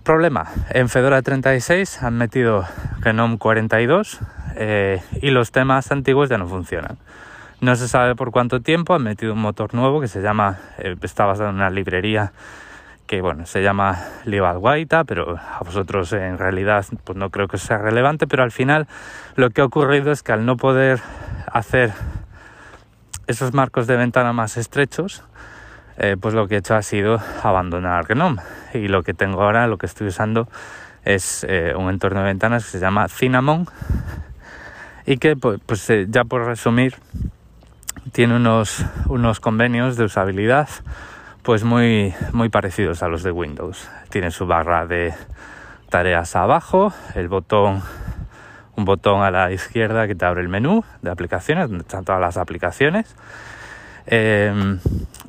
Problema, 0.04 0.46
en 0.70 0.88
Fedora 0.88 1.22
36 1.22 2.02
han 2.02 2.18
metido 2.18 2.64
Genome 3.02 3.38
42 3.38 4.18
eh, 4.56 5.00
y 5.20 5.30
los 5.30 5.52
temas 5.52 5.92
antiguos 5.92 6.28
ya 6.28 6.38
no 6.38 6.48
funcionan. 6.48 6.98
No 7.60 7.76
se 7.76 7.86
sabe 7.86 8.16
por 8.16 8.32
cuánto 8.32 8.60
tiempo, 8.60 8.94
han 8.94 9.04
metido 9.04 9.32
un 9.34 9.40
motor 9.40 9.74
nuevo 9.74 10.00
que 10.00 10.08
se 10.08 10.20
llama, 10.20 10.58
eh, 10.78 10.96
está 11.02 11.24
basado 11.24 11.50
en 11.50 11.56
una 11.56 11.70
librería 11.70 12.32
que 13.06 13.20
bueno, 13.20 13.46
se 13.46 13.62
llama 13.62 13.98
Guaita, 14.24 15.04
pero 15.04 15.36
a 15.36 15.60
vosotros 15.64 16.12
en 16.14 16.38
realidad 16.38 16.84
pues 17.04 17.16
no 17.16 17.30
creo 17.30 17.46
que 17.46 17.58
sea 17.58 17.78
relevante, 17.78 18.26
pero 18.26 18.42
al 18.42 18.50
final 18.50 18.88
lo 19.36 19.50
que 19.50 19.60
ha 19.60 19.64
ocurrido 19.64 20.10
es 20.10 20.22
que 20.22 20.32
al 20.32 20.46
no 20.46 20.56
poder 20.56 20.98
hacer 21.52 21.92
esos 23.26 23.52
marcos 23.52 23.86
de 23.86 23.96
ventana 23.96 24.32
más 24.32 24.56
estrechos, 24.56 25.22
eh, 25.98 26.16
pues 26.20 26.34
lo 26.34 26.48
que 26.48 26.56
he 26.56 26.58
hecho 26.58 26.74
ha 26.74 26.82
sido 26.82 27.20
abandonar 27.42 28.06
Gnome 28.06 28.42
y 28.74 28.88
lo 28.88 29.02
que 29.02 29.14
tengo 29.14 29.42
ahora, 29.42 29.66
lo 29.66 29.78
que 29.78 29.86
estoy 29.86 30.08
usando 30.08 30.48
es 31.04 31.44
eh, 31.48 31.74
un 31.76 31.90
entorno 31.90 32.20
de 32.20 32.26
ventanas 32.26 32.64
que 32.64 32.70
se 32.70 32.78
llama 32.80 33.08
Cinnamon 33.08 33.66
y 35.06 35.18
que 35.18 35.36
pues, 35.36 35.60
pues 35.64 35.88
eh, 35.90 36.06
ya 36.08 36.24
por 36.24 36.44
resumir 36.44 36.96
tiene 38.12 38.36
unos, 38.36 38.84
unos 39.06 39.40
convenios 39.40 39.96
de 39.96 40.04
usabilidad 40.04 40.68
pues 41.42 41.64
muy, 41.64 42.14
muy 42.32 42.48
parecidos 42.48 43.02
a 43.02 43.08
los 43.08 43.22
de 43.22 43.32
Windows. 43.32 43.88
Tiene 44.10 44.30
su 44.30 44.46
barra 44.46 44.86
de 44.86 45.12
tareas 45.88 46.36
abajo, 46.36 46.92
el 47.14 47.28
botón 47.28 47.82
un 48.76 48.84
botón 48.84 49.22
a 49.22 49.30
la 49.30 49.52
izquierda 49.52 50.06
que 50.06 50.14
te 50.14 50.24
abre 50.24 50.40
el 50.40 50.48
menú 50.48 50.84
de 51.02 51.10
aplicaciones, 51.10 51.68
donde 51.68 51.82
están 51.82 52.04
todas 52.04 52.20
las 52.20 52.36
aplicaciones. 52.36 53.14
Em, 54.06 54.80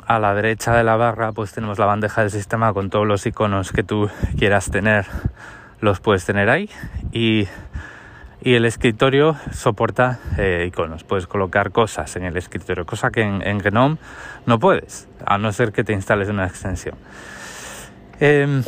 a 0.07 0.19
la 0.19 0.33
derecha 0.33 0.75
de 0.75 0.83
la 0.83 0.95
barra 0.95 1.31
pues 1.31 1.53
tenemos 1.53 1.77
la 1.77 1.85
bandeja 1.85 2.21
del 2.21 2.31
sistema 2.31 2.73
con 2.73 2.89
todos 2.89 3.05
los 3.05 3.23
iconos 3.25 3.71
que 3.71 3.83
tú 3.83 4.09
quieras 4.37 4.71
tener, 4.71 5.05
los 5.79 5.99
puedes 5.99 6.25
tener 6.25 6.49
ahí 6.49 6.69
y, 7.11 7.47
el 8.41 8.65
escritorio 8.65 9.37
soporta 9.53 10.19
eh, 10.37 10.65
iconos, 10.67 11.05
puedes 11.05 11.27
colocar 11.27 11.71
cosas 11.71 12.13
en 12.17 12.25
el 12.25 12.35
escritorio, 12.35 12.85
cosa 12.85 13.09
que 13.09 13.21
en, 13.21 13.41
en, 13.41 13.59
Gnome 13.59 13.97
no 14.45 14.59
puedes, 14.59 15.07
a 15.25 15.37
no 15.37 15.53
ser 15.53 15.71
que 15.71 15.85
te 15.85 15.93
instales 15.93 16.27
una 16.27 16.45
extensión. 16.45 16.95
Em, 18.19 18.63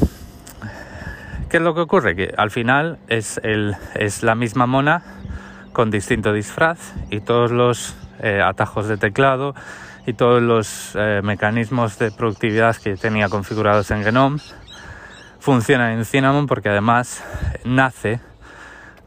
¿Qué 1.56 1.60
es 1.60 1.64
lo 1.64 1.74
que 1.74 1.80
ocurre? 1.80 2.18
Que 2.18 2.34
al 2.36 2.52
final 2.52 3.00
es, 3.08 3.40
el, 3.42 3.78
es 3.94 4.24
la 4.24 4.36
misma 4.36 4.66
mona 4.66 5.04
con 5.72 5.90
distinto 5.90 6.34
disfraz 6.34 6.94
y 7.10 7.22
todos 7.22 7.50
los 7.50 7.96
eh, 8.20 8.42
atajos 8.44 8.90
de 8.90 8.98
teclado 8.98 9.56
y 10.06 10.12
todos 10.12 10.42
los 10.42 10.92
eh, 10.96 11.22
mecanismos 11.24 11.98
de 11.98 12.12
productividad 12.12 12.76
que 12.76 12.98
tenía 12.98 13.30
configurados 13.30 13.90
en 13.92 14.04
Genome 14.04 14.42
funcionan 15.40 15.94
en 15.94 16.04
Cinnamon 16.04 16.46
porque 16.46 16.68
además 16.68 17.24
nace 17.64 18.20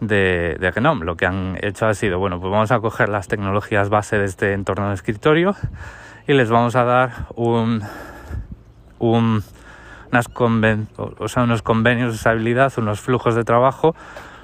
de, 0.00 0.56
de, 0.58 0.72
Genome. 0.72 1.04
Lo 1.04 1.16
que 1.18 1.26
han 1.26 1.58
hecho 1.60 1.84
ha 1.84 1.92
sido, 1.92 2.18
bueno, 2.18 2.40
pues 2.40 2.50
vamos 2.50 2.70
a 2.72 2.80
coger 2.80 3.10
las 3.10 3.28
tecnologías 3.28 3.90
base 3.90 4.16
de 4.16 4.24
este 4.24 4.54
entorno 4.54 4.88
de 4.88 4.94
escritorio 4.94 5.54
y 6.26 6.32
les 6.32 6.48
vamos 6.48 6.76
a 6.76 6.84
dar 6.84 7.10
un, 7.36 7.82
un 9.00 9.42
unas 10.10 10.26
o 10.34 11.28
sea, 11.28 11.42
unos 11.42 11.62
convenios 11.62 12.12
de 12.12 12.16
usabilidad, 12.16 12.72
unos 12.76 13.00
flujos 13.00 13.34
de 13.34 13.44
trabajo 13.44 13.94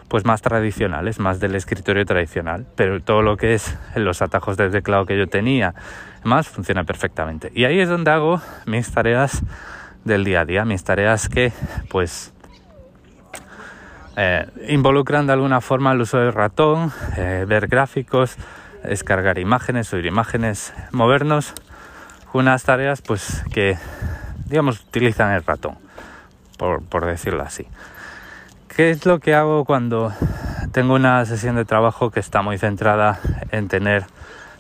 pues 0.08 0.24
más 0.24 0.42
tradicionales, 0.42 1.18
más 1.18 1.40
del 1.40 1.54
escritorio 1.54 2.04
tradicional, 2.04 2.66
pero 2.76 3.00
todo 3.00 3.22
lo 3.22 3.36
que 3.36 3.54
es 3.54 3.76
los 3.96 4.22
atajos 4.22 4.56
de 4.56 4.70
teclado 4.70 5.06
que 5.06 5.18
yo 5.18 5.26
tenía, 5.26 5.74
más 6.22 6.48
funciona 6.48 6.84
perfectamente. 6.84 7.50
Y 7.54 7.64
ahí 7.64 7.80
es 7.80 7.88
donde 7.88 8.10
hago 8.10 8.40
mis 8.66 8.92
tareas 8.92 9.42
del 10.04 10.24
día 10.24 10.42
a 10.42 10.44
día, 10.44 10.64
mis 10.64 10.84
tareas 10.84 11.28
que 11.28 11.52
pues 11.88 12.32
eh, 14.16 14.46
involucran 14.68 15.26
de 15.26 15.32
alguna 15.32 15.60
forma 15.60 15.92
el 15.92 16.00
uso 16.00 16.18
del 16.18 16.32
ratón, 16.32 16.92
eh, 17.16 17.44
ver 17.48 17.66
gráficos, 17.66 18.36
descargar 18.84 19.38
imágenes, 19.38 19.88
subir 19.88 20.06
imágenes, 20.06 20.74
movernos, 20.92 21.54
unas 22.32 22.62
tareas 22.62 23.02
pues 23.02 23.42
que 23.52 23.76
digamos 24.46 24.80
utilizan 24.80 25.32
el 25.32 25.44
ratón, 25.44 25.76
por, 26.58 26.82
por 26.84 27.06
decirlo 27.06 27.42
así. 27.42 27.66
¿Qué 28.68 28.90
es 28.90 29.06
lo 29.06 29.20
que 29.20 29.34
hago 29.34 29.64
cuando 29.64 30.12
tengo 30.72 30.94
una 30.94 31.24
sesión 31.26 31.54
de 31.54 31.64
trabajo 31.64 32.10
que 32.10 32.18
está 32.18 32.42
muy 32.42 32.58
centrada 32.58 33.20
en 33.52 33.68
tener 33.68 34.06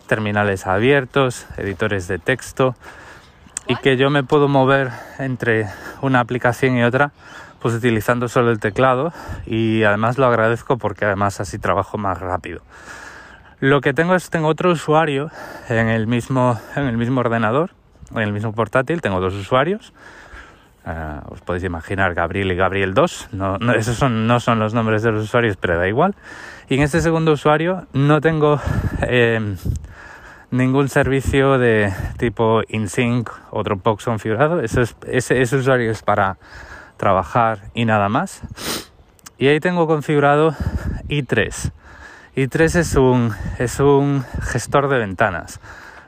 terminales 0.06 0.66
abiertos, 0.66 1.46
editores 1.56 2.06
de 2.06 2.18
texto 2.18 2.76
y 3.66 3.76
que 3.76 3.96
yo 3.96 4.10
me 4.10 4.22
puedo 4.22 4.46
mover 4.46 4.90
entre 5.18 5.66
una 6.02 6.20
aplicación 6.20 6.76
y 6.76 6.84
otra 6.84 7.12
pues 7.60 7.74
utilizando 7.74 8.28
solo 8.28 8.50
el 8.50 8.60
teclado 8.60 9.12
y 9.46 9.84
además 9.84 10.18
lo 10.18 10.26
agradezco 10.26 10.76
porque 10.76 11.06
además 11.06 11.40
así 11.40 11.58
trabajo 11.58 11.96
más 11.96 12.20
rápido. 12.20 12.60
Lo 13.58 13.80
que 13.80 13.94
tengo 13.94 14.14
es 14.14 14.28
tengo 14.28 14.48
otro 14.48 14.70
usuario 14.70 15.30
en 15.68 15.88
el 15.88 16.06
mismo 16.06 16.60
en 16.76 16.84
el 16.84 16.98
mismo 16.98 17.20
ordenador, 17.20 17.70
en 18.10 18.18
el 18.18 18.32
mismo 18.32 18.52
portátil, 18.52 19.00
tengo 19.00 19.20
dos 19.20 19.34
usuarios 19.34 19.92
Uh, 20.84 21.32
os 21.32 21.40
podéis 21.40 21.64
imaginar 21.64 22.12
Gabriel 22.12 22.52
y 22.52 22.56
Gabriel 22.56 22.92
2. 22.92 23.28
No, 23.32 23.56
esos 23.72 23.96
son, 23.96 24.26
no 24.26 24.38
son 24.38 24.58
los 24.58 24.74
nombres 24.74 25.02
de 25.02 25.12
los 25.12 25.24
usuarios, 25.24 25.56
pero 25.56 25.78
da 25.78 25.88
igual. 25.88 26.14
Y 26.68 26.74
en 26.74 26.82
este 26.82 27.00
segundo 27.00 27.32
usuario 27.32 27.86
no 27.94 28.20
tengo 28.20 28.60
eh, 29.00 29.56
ningún 30.50 30.90
servicio 30.90 31.56
de 31.56 31.90
tipo 32.18 32.60
InSync 32.68 33.30
o 33.50 33.62
Dropbox 33.62 34.04
configurado. 34.04 34.60
Eso 34.60 34.82
es, 34.82 34.94
ese, 35.06 35.40
ese 35.40 35.56
usuario 35.56 35.90
es 35.90 36.02
para 36.02 36.36
trabajar 36.98 37.60
y 37.72 37.86
nada 37.86 38.10
más. 38.10 38.42
Y 39.38 39.48
ahí 39.48 39.60
tengo 39.60 39.86
configurado 39.86 40.54
i3. 41.08 41.72
i3 42.36 42.78
es 42.78 42.94
un, 42.96 43.32
es 43.58 43.80
un 43.80 44.22
gestor 44.42 44.88
de 44.88 44.98
ventanas 44.98 45.60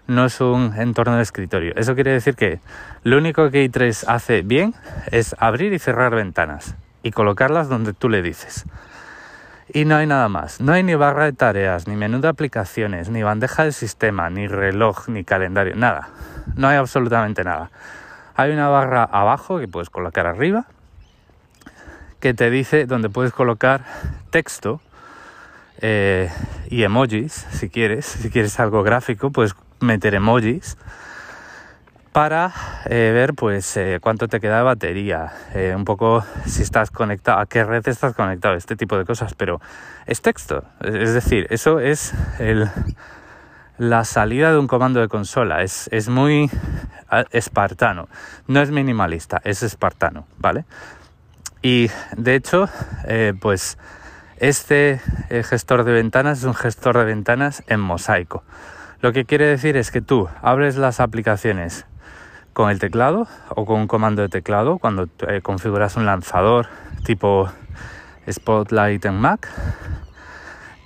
no 0.06 0.24
es 0.24 0.40
un 0.40 0.74
entorno 0.76 1.16
de 1.16 1.22
escritorio. 1.22 1.72
Eso 1.76 1.94
quiere 1.94 2.12
decir 2.12 2.34
que 2.34 2.60
lo 3.02 3.18
único 3.18 3.50
que 3.50 3.64
i3 3.64 4.04
hace 4.08 4.42
bien 4.42 4.74
es 5.10 5.34
abrir 5.38 5.72
y 5.72 5.78
cerrar 5.78 6.14
ventanas 6.14 6.76
y 7.02 7.10
colocarlas 7.10 7.68
donde 7.68 7.92
tú 7.92 8.08
le 8.08 8.22
dices. 8.22 8.64
Y 9.72 9.84
no 9.84 9.96
hay 9.96 10.06
nada 10.06 10.28
más. 10.28 10.60
No 10.60 10.72
hay 10.72 10.82
ni 10.82 10.94
barra 10.94 11.24
de 11.24 11.32
tareas, 11.32 11.88
ni 11.88 11.96
menú 11.96 12.20
de 12.20 12.28
aplicaciones, 12.28 13.08
ni 13.08 13.22
bandeja 13.22 13.64
de 13.64 13.72
sistema, 13.72 14.30
ni 14.30 14.46
reloj, 14.46 15.08
ni 15.08 15.24
calendario, 15.24 15.74
nada. 15.74 16.08
No 16.54 16.68
hay 16.68 16.76
absolutamente 16.76 17.42
nada. 17.42 17.70
Hay 18.36 18.52
una 18.52 18.68
barra 18.68 19.04
abajo 19.04 19.58
que 19.58 19.66
puedes 19.66 19.90
colocar 19.90 20.26
arriba 20.26 20.66
que 22.20 22.34
te 22.34 22.50
dice 22.50 22.86
donde 22.86 23.08
puedes 23.08 23.32
colocar 23.32 23.84
texto 24.30 24.80
eh, 25.80 26.30
y 26.68 26.82
emojis 26.82 27.32
si 27.50 27.68
quieres. 27.68 28.06
Si 28.06 28.30
quieres 28.30 28.58
algo 28.58 28.82
gráfico, 28.82 29.30
puedes 29.30 29.54
meter 29.80 30.14
emojis. 30.14 30.76
para 32.16 32.50
eh, 32.86 33.10
ver 33.12 33.34
pues 33.34 33.76
eh, 33.76 33.98
cuánto 34.00 34.26
te 34.26 34.40
queda 34.40 34.56
de 34.56 34.62
batería, 34.62 35.34
eh, 35.52 35.74
un 35.76 35.84
poco 35.84 36.24
si 36.46 36.62
estás 36.62 36.90
conectado, 36.90 37.40
a 37.40 37.44
qué 37.44 37.62
red 37.62 37.86
estás 37.86 38.14
conectado, 38.14 38.54
este 38.54 38.74
tipo 38.74 38.96
de 38.96 39.04
cosas, 39.04 39.34
pero 39.34 39.60
es 40.06 40.22
texto, 40.22 40.64
es 40.80 41.12
decir, 41.12 41.46
eso 41.50 41.78
es 41.78 42.14
la 43.76 44.04
salida 44.06 44.50
de 44.50 44.56
un 44.56 44.66
comando 44.66 44.98
de 44.98 45.08
consola, 45.08 45.60
es, 45.62 45.90
es 45.92 46.08
muy 46.08 46.50
espartano, 47.32 48.08
no 48.46 48.62
es 48.62 48.70
minimalista, 48.70 49.42
es 49.44 49.62
espartano, 49.62 50.26
¿vale? 50.38 50.64
Y 51.60 51.90
de 52.16 52.34
hecho, 52.34 52.70
pues 53.42 53.76
este 54.38 55.02
gestor 55.28 55.84
de 55.84 55.92
ventanas 55.92 56.38
es 56.38 56.44
un 56.44 56.54
gestor 56.54 56.96
de 56.96 57.04
ventanas 57.04 57.62
en 57.66 57.80
mosaico. 57.80 58.42
Lo 59.00 59.12
que 59.12 59.24
quiere 59.24 59.46
decir 59.46 59.76
es 59.76 59.90
que 59.90 60.00
tú 60.00 60.28
abres 60.42 60.76
las 60.76 61.00
aplicaciones 61.00 61.86
con 62.52 62.70
el 62.70 62.78
teclado 62.78 63.28
o 63.50 63.66
con 63.66 63.80
un 63.80 63.86
comando 63.86 64.22
de 64.22 64.28
teclado 64.28 64.78
cuando 64.78 65.08
eh, 65.28 65.42
configuras 65.42 65.96
un 65.96 66.06
lanzador 66.06 66.66
tipo 67.04 67.50
Spotlight 68.30 69.04
en 69.04 69.20
Mac 69.20 69.48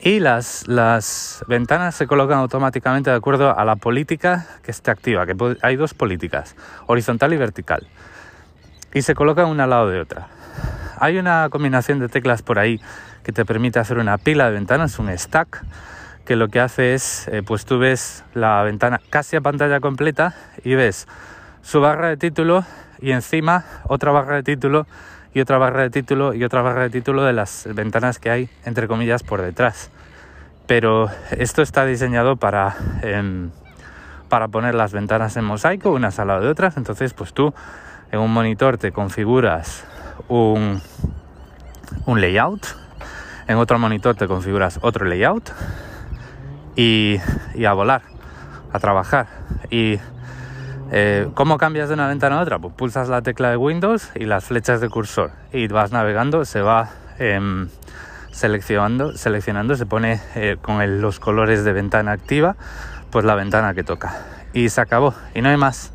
y 0.02 0.18
las, 0.18 0.66
las 0.66 1.44
ventanas 1.46 1.94
se 1.94 2.06
colocan 2.06 2.38
automáticamente 2.38 3.10
de 3.10 3.16
acuerdo 3.16 3.56
a 3.56 3.64
la 3.64 3.76
política 3.76 4.46
que 4.62 4.70
esté 4.70 4.90
activa, 4.90 5.26
que 5.26 5.36
hay 5.62 5.76
dos 5.76 5.92
políticas, 5.92 6.56
horizontal 6.86 7.34
y 7.34 7.36
vertical, 7.36 7.86
y 8.94 9.02
se 9.02 9.14
colocan 9.14 9.46
una 9.46 9.64
al 9.64 9.70
lado 9.70 9.88
de 9.90 10.00
otra. 10.00 10.28
Hay 10.98 11.18
una 11.18 11.48
combinación 11.50 11.98
de 11.98 12.08
teclas 12.08 12.42
por 12.42 12.58
ahí 12.58 12.80
que 13.22 13.32
te 13.32 13.44
permite 13.44 13.78
hacer 13.78 13.98
una 13.98 14.16
pila 14.16 14.46
de 14.46 14.52
ventanas, 14.52 14.98
un 14.98 15.16
stack, 15.16 15.64
que 16.30 16.36
lo 16.36 16.46
que 16.46 16.60
hace 16.60 16.94
es, 16.94 17.26
eh, 17.26 17.42
pues 17.44 17.64
tú 17.64 17.80
ves 17.80 18.22
la 18.34 18.62
ventana 18.62 19.00
casi 19.10 19.34
a 19.34 19.40
pantalla 19.40 19.80
completa 19.80 20.32
y 20.62 20.76
ves 20.76 21.08
su 21.60 21.80
barra 21.80 22.06
de 22.06 22.16
título 22.16 22.64
y 23.00 23.10
encima 23.10 23.64
otra 23.88 24.12
barra 24.12 24.36
de 24.36 24.44
título 24.44 24.86
y 25.34 25.40
otra 25.40 25.58
barra 25.58 25.82
de 25.82 25.90
título 25.90 26.32
y 26.32 26.44
otra 26.44 26.62
barra 26.62 26.82
de 26.82 26.90
título 26.90 27.24
de 27.24 27.32
las 27.32 27.66
ventanas 27.74 28.20
que 28.20 28.30
hay 28.30 28.48
entre 28.64 28.86
comillas 28.86 29.24
por 29.24 29.42
detrás. 29.42 29.90
Pero 30.68 31.10
esto 31.32 31.62
está 31.62 31.84
diseñado 31.84 32.36
para, 32.36 32.76
em, 33.02 33.50
para 34.28 34.46
poner 34.46 34.76
las 34.76 34.92
ventanas 34.92 35.36
en 35.36 35.44
mosaico 35.44 35.90
unas 35.90 36.20
al 36.20 36.28
lado 36.28 36.42
de 36.42 36.48
otras. 36.48 36.76
Entonces 36.76 37.12
pues 37.12 37.34
tú 37.34 37.52
en 38.12 38.20
un 38.20 38.32
monitor 38.32 38.78
te 38.78 38.92
configuras 38.92 39.84
un, 40.28 40.80
un 42.06 42.20
layout, 42.20 42.68
en 43.48 43.56
otro 43.56 43.80
monitor 43.80 44.14
te 44.14 44.28
configuras 44.28 44.78
otro 44.80 45.06
layout 45.06 45.50
y, 46.80 47.64
a 47.64 47.72
volar, 47.72 48.02
a 48.72 48.78
trabajar. 48.78 49.26
Y 49.70 49.98
eh, 50.92 51.28
¿Cómo 51.34 51.58
cambias 51.58 51.88
de 51.88 51.94
una 51.94 52.08
ventana 52.08 52.38
a 52.38 52.42
otra? 52.42 52.58
Pues 52.58 52.74
pulsas 52.74 53.08
la 53.08 53.22
tecla 53.22 53.50
de 53.50 53.56
Windows 53.56 54.10
y 54.14 54.24
las 54.24 54.44
flechas 54.44 54.80
de 54.80 54.88
cursor 54.88 55.30
y 55.52 55.68
vas 55.68 55.92
navegando, 55.92 56.44
se 56.44 56.62
va 56.62 56.90
em, 57.18 57.68
seleccionando, 58.32 59.16
seleccionando, 59.16 59.76
se 59.76 59.86
pone 59.86 60.20
eh, 60.34 60.56
con 60.60 61.00
los 61.00 61.20
colores 61.20 61.64
de 61.64 61.72
ventana 61.72 62.12
activa, 62.12 62.56
pues 63.10 63.24
la 63.24 63.34
ventana 63.34 63.74
que 63.74 63.84
toca. 63.84 64.24
Y 64.52 64.68
se 64.70 64.80
acabó, 64.80 65.14
y 65.34 65.42
no 65.42 65.50
hay 65.50 65.56
más. 65.56 65.92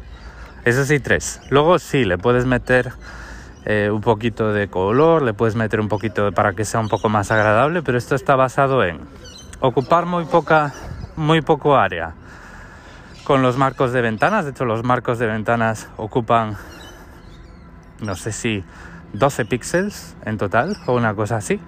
Eso 0.63 0.85
sí, 0.85 0.99
tres. 0.99 1.41
Luego 1.49 1.77
sí, 1.77 2.05
le 2.05 2.17
puedes 2.17 2.45
meter 2.45 2.93
eh, 3.65 3.89
un 3.91 4.01
poquito 4.01 4.53
de 4.53 4.69
color, 4.69 5.23
le 5.23 5.33
puedes 5.33 5.55
meter 5.55 5.81
un 5.81 5.89
poquito 5.89 6.31
para 6.31 6.53
que 6.53 6.63
sea 6.63 6.79
un 6.79 6.87
poco 6.87 7.09
más 7.09 7.31
agradable, 7.31 7.81
pero 7.81 7.97
esto 7.97 8.15
está 8.15 8.35
basado 8.35 8.83
en 8.83 8.99
ocupar 9.59 10.05
muy 10.05 10.25
poca, 10.25 10.73
muy 11.15 11.41
poco 11.41 11.75
área 11.75 12.13
con 13.23 13.41
los 13.41 13.57
marcos 13.57 13.91
de 13.91 14.01
ventanas. 14.01 14.45
De 14.45 14.51
hecho, 14.51 14.65
los 14.65 14.83
marcos 14.83 15.19
de 15.19 15.27
ventanas 15.27 15.89
ocupan, 15.97 16.57
no 18.01 18.15
sé 18.15 18.31
si 18.31 18.63
12 19.13 19.45
píxeles 19.45 20.15
en 20.25 20.37
total 20.37 20.77
o 20.85 20.93
una 20.93 21.13
cosa 21.13 21.37
así. 21.37 21.59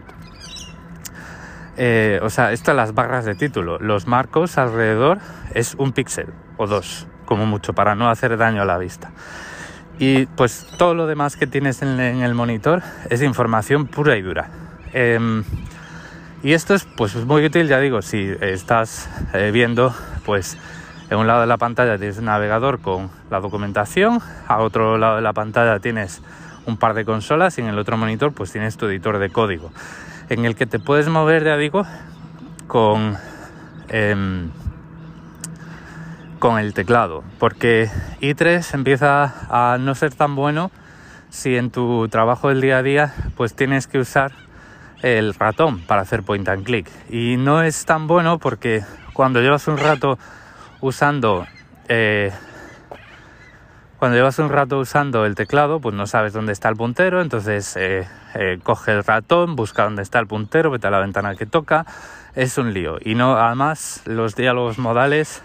Eh, 1.77 2.19
o 2.23 2.29
sea, 2.29 2.51
esto 2.51 2.73
las 2.73 2.93
barras 2.93 3.25
de 3.25 3.35
título. 3.35 3.77
Los 3.79 4.07
marcos 4.07 4.57
alrededor 4.57 5.19
es 5.53 5.75
un 5.75 5.91
píxel 5.91 6.27
o 6.57 6.65
dos, 6.65 7.07
como 7.25 7.45
mucho, 7.45 7.73
para 7.73 7.95
no 7.95 8.09
hacer 8.09 8.37
daño 8.37 8.63
a 8.63 8.65
la 8.65 8.77
vista. 8.77 9.11
Y 9.99 10.25
pues 10.27 10.67
todo 10.77 10.93
lo 10.93 11.07
demás 11.07 11.35
que 11.35 11.47
tienes 11.47 11.81
en, 11.81 11.99
el 11.99 12.33
monitor 12.35 12.83
es 13.09 13.21
información 13.21 13.87
pura 13.87 14.15
y 14.17 14.21
dura. 14.21 14.49
Em, 14.93 15.43
y 16.43 16.53
esto 16.53 16.75
es 16.75 16.85
pues 16.85 17.15
muy 17.15 17.45
útil, 17.45 17.67
ya 17.67 17.79
digo, 17.79 18.01
si 18.01 18.31
estás 18.41 19.09
eh, 19.33 19.51
viendo 19.51 19.93
pues 20.25 20.57
en 21.09 21.17
un 21.17 21.27
lado 21.27 21.41
de 21.41 21.47
la 21.47 21.57
pantalla 21.57 21.97
tienes 21.97 22.17
un 22.17 22.25
navegador 22.25 22.79
con 22.79 23.09
la 23.29 23.39
documentación, 23.39 24.19
a 24.47 24.59
otro 24.59 24.97
lado 24.97 25.15
de 25.17 25.21
la 25.21 25.33
pantalla 25.33 25.79
tienes 25.79 26.21
un 26.65 26.77
par 26.77 26.93
de 26.93 27.05
consolas 27.05 27.57
y 27.57 27.61
en 27.61 27.67
el 27.67 27.79
otro 27.79 27.97
monitor 27.97 28.33
pues 28.33 28.51
tienes 28.51 28.77
tu 28.77 28.87
editor 28.87 29.19
de 29.19 29.29
código 29.29 29.71
en 30.29 30.45
el 30.45 30.55
que 30.55 30.65
te 30.65 30.79
puedes 30.79 31.07
mover, 31.07 31.43
ya 31.43 31.57
digo, 31.57 31.85
con, 32.67 33.17
em, 33.87 34.49
con 36.39 36.59
el 36.59 36.73
teclado, 36.73 37.23
porque 37.39 37.89
i3 38.21 38.73
empieza 38.73 39.33
a 39.49 39.77
no 39.77 39.95
ser 39.95 40.13
tan 40.13 40.35
bueno 40.35 40.71
si 41.29 41.55
en 41.55 41.71
tu 41.71 42.07
trabajo 42.09 42.49
del 42.49 42.61
día 42.61 42.79
a 42.79 42.83
día 42.83 43.13
pues 43.35 43.55
tienes 43.55 43.87
que 43.87 43.99
usar 43.99 44.46
el 45.01 45.33
ratón 45.33 45.79
para 45.79 46.01
hacer 46.01 46.23
point 46.23 46.47
and 46.47 46.63
click 46.63 46.89
y 47.09 47.37
no 47.37 47.61
es 47.61 47.85
tan 47.85 48.07
bueno 48.07 48.39
porque 48.39 48.83
cuando 49.13 49.41
llevas 49.41 49.67
un 49.67 49.77
rato 49.77 50.17
usando 50.81 51.45
eh, 51.87 52.31
cuando 53.99 54.15
llevas 54.15 54.37
un 54.37 54.49
rato 54.49 54.77
usando 54.77 55.25
el 55.25 55.33
teclado, 55.33 55.79
pues 55.79 55.95
no 55.95 56.05
sabes 56.05 56.31
dónde 56.31 56.53
está 56.53 56.69
el 56.69 56.75
puntero, 56.75 57.19
entonces 57.19 57.75
eh, 57.77 58.07
eh, 58.35 58.59
coge 58.61 58.91
el 58.91 59.03
ratón, 59.03 59.55
busca 59.55 59.85
dónde 59.85 60.03
está 60.03 60.19
el 60.19 60.27
puntero, 60.27 60.69
vete 60.69 60.85
a 60.85 60.91
la 60.91 60.99
ventana 60.99 61.35
que 61.35 61.47
toca, 61.47 61.85
es 62.35 62.59
un 62.59 62.73
lío. 62.73 62.97
Y 63.03 63.15
no, 63.15 63.37
además 63.37 64.03
los 64.05 64.35
diálogos 64.35 64.77
modales 64.77 65.41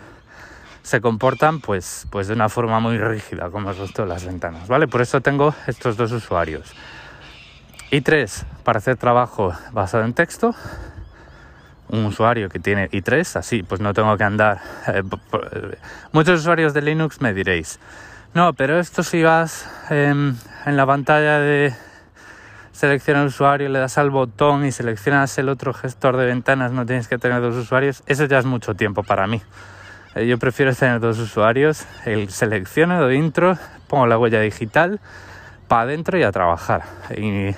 se 0.82 1.00
comportan 1.00 1.60
pues, 1.60 2.06
pues 2.10 2.28
de 2.28 2.34
una 2.34 2.50
forma 2.50 2.78
muy 2.78 2.98
rígida, 2.98 3.48
como 3.48 3.70
el 3.70 3.76
resto 3.76 4.02
de 4.02 4.08
las 4.08 4.26
ventanas, 4.26 4.68
¿vale? 4.68 4.86
Por 4.86 5.00
eso 5.00 5.22
tengo 5.22 5.54
estos 5.66 5.96
dos 5.96 6.12
usuarios. 6.12 6.74
Y 7.94 8.00
tres, 8.00 8.46
para 8.64 8.78
hacer 8.78 8.96
trabajo 8.96 9.52
basado 9.72 10.04
en 10.04 10.14
texto, 10.14 10.54
un 11.90 12.06
usuario 12.06 12.48
que 12.48 12.58
tiene 12.58 12.88
i3, 12.88 13.36
así 13.36 13.62
pues 13.62 13.82
no 13.82 13.92
tengo 13.92 14.16
que 14.16 14.24
andar. 14.24 14.62
Eh, 14.86 15.02
muchos 16.10 16.40
usuarios 16.40 16.72
de 16.72 16.80
Linux 16.80 17.20
me 17.20 17.34
diréis, 17.34 17.78
no, 18.32 18.54
pero 18.54 18.78
esto 18.78 19.02
si 19.02 19.22
vas 19.22 19.68
en 19.90 20.38
la 20.64 20.86
pantalla 20.86 21.38
de 21.38 21.74
seleccionar 22.72 23.26
usuario, 23.26 23.68
le 23.68 23.78
das 23.78 23.98
al 23.98 24.08
botón 24.08 24.64
y 24.64 24.72
seleccionas 24.72 25.36
el 25.36 25.50
otro 25.50 25.74
gestor 25.74 26.16
de 26.16 26.24
ventanas, 26.24 26.72
no 26.72 26.86
tienes 26.86 27.08
que 27.08 27.18
tener 27.18 27.42
dos 27.42 27.56
usuarios, 27.56 28.02
eso 28.06 28.24
ya 28.24 28.38
es 28.38 28.46
mucho 28.46 28.72
tiempo 28.72 29.02
para 29.02 29.26
mí. 29.26 29.42
Eh, 30.14 30.26
yo 30.26 30.38
prefiero 30.38 30.74
tener 30.74 30.98
dos 30.98 31.18
usuarios, 31.18 31.84
el 32.06 32.30
selecciono, 32.30 32.98
doy 32.98 33.16
intro, 33.16 33.58
pongo 33.86 34.06
la 34.06 34.16
huella 34.16 34.40
digital, 34.40 34.98
para 35.68 35.84
adentro 35.84 36.18
y 36.18 36.22
a 36.22 36.30
trabajar. 36.32 36.82
Y 37.16 37.54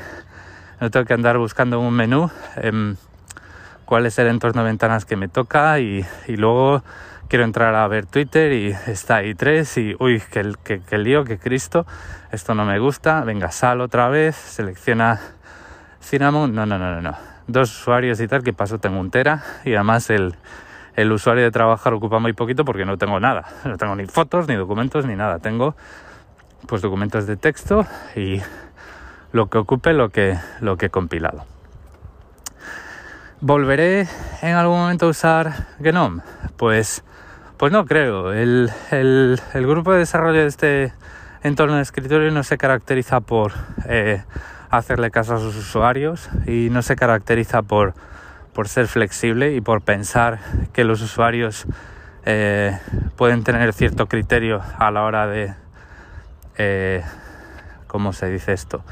no 0.85 0.91
tengo 0.91 1.07
que 1.07 1.15
andar 1.15 1.39
buscando 1.39 1.81
un 1.81 1.95
menú. 1.95 2.31
Em, 2.57 2.97
cuál 3.87 4.05
es 4.05 4.19
el 4.19 4.27
entorno 4.27 4.63
de 4.63 4.69
ventanas 4.69 5.07
que 5.07 5.17
me 5.17 5.29
toca 5.29 5.81
y, 5.81 6.05
luego 6.29 6.83
quiero 7.27 7.47
entrar 7.47 7.75
a 7.75 7.89
ver 7.89 8.05
Twitter 8.05 8.53
y 8.53 8.77
está 8.87 9.17
ahí 9.17 9.35
tres 9.35 9.79
y 9.79 9.97
uy, 9.99 10.23
que, 10.31 10.53
que, 10.63 10.81
que 10.83 10.99
lío, 10.99 11.25
que 11.25 11.39
Cristo, 11.39 11.87
esto 12.33 12.55
no 12.55 12.67
me 12.67 12.79
gusta, 12.79 13.25
venga, 13.25 13.51
sal 13.51 13.81
otra 13.81 14.11
vez, 14.11 14.37
selecciona 14.37 15.21
Cinnamon, 16.03 16.55
no, 16.55 16.67
no, 16.67 16.79
no, 16.79 16.95
no, 16.97 17.01
no, 17.01 17.17
dos 17.47 17.71
usuarios 17.81 18.21
y 18.21 18.29
tal, 18.29 18.43
que 18.43 18.53
paso 18.53 18.79
tengo 18.79 19.01
un 19.01 19.11
tera 19.11 19.43
y 19.65 19.73
además 19.73 20.11
el, 20.11 20.35
el 20.97 21.11
usuario 21.13 21.45
de 21.45 21.51
trabajar 21.51 21.95
ocupa 21.95 22.19
muy 22.19 22.35
poquito 22.35 22.67
porque 22.67 22.85
no 22.85 22.99
tengo 22.99 23.19
nada, 23.21 23.47
no 23.65 23.79
tengo 23.79 23.97
ni 23.97 24.05
fotos, 24.05 24.49
ni 24.49 24.55
documentos, 24.55 25.07
ni 25.07 25.17
nada, 25.17 25.39
tengo 25.39 25.77
pues 26.67 26.83
documentos 26.83 27.27
de 27.27 27.39
texto 27.39 27.87
y 28.17 28.43
lo 29.35 29.49
que 29.51 29.59
ocupe 29.59 29.93
lo 29.93 30.11
que, 30.11 30.39
lo 30.61 30.77
que 30.77 30.87
he 30.87 30.91
compilado. 30.91 31.45
¿Volveré 33.41 34.07
en 34.43 34.55
algún 34.55 34.79
momento 34.79 35.07
a 35.07 35.09
usar 35.09 35.67
Genome? 35.83 36.23
Pues, 36.57 37.03
pues 37.57 37.73
no 37.73 37.85
creo. 37.85 38.33
El, 38.33 38.71
grupo 39.53 39.93
de 39.93 39.99
desarrollo 39.99 40.39
de 40.39 40.47
este 40.47 40.93
entorno 41.43 41.75
de 41.75 41.83
escritorio 41.83 42.31
no 42.31 42.45
se 42.45 42.57
caracteriza 42.57 43.21
por 43.21 43.53
eh, 43.89 44.23
hacerle 44.71 45.11
caso 45.11 45.35
a 45.35 45.39
sus 45.41 45.57
usuarios 45.57 46.31
y 46.47 46.69
no 46.71 46.83
se 46.83 46.95
caracteriza 46.95 47.63
por, 47.63 47.95
por 48.53 48.69
ser 48.69 48.87
flexible 48.87 49.53
y 49.53 49.61
por 49.61 49.83
pensar 49.83 50.39
que 50.73 50.85
los 50.85 51.03
usuarios 51.03 51.67
eh, 52.25 52.79
pueden 53.17 53.43
tener 53.43 53.73
cierto 53.73 54.07
criterio 54.07 54.63
a 54.79 54.93
la 54.93 55.03
hora 55.03 55.27
de, 55.27 55.55
eh, 56.57 57.03
¿cómo 57.89 58.13
se 58.13 58.31
dice 58.31 58.53
esto? 58.53 58.85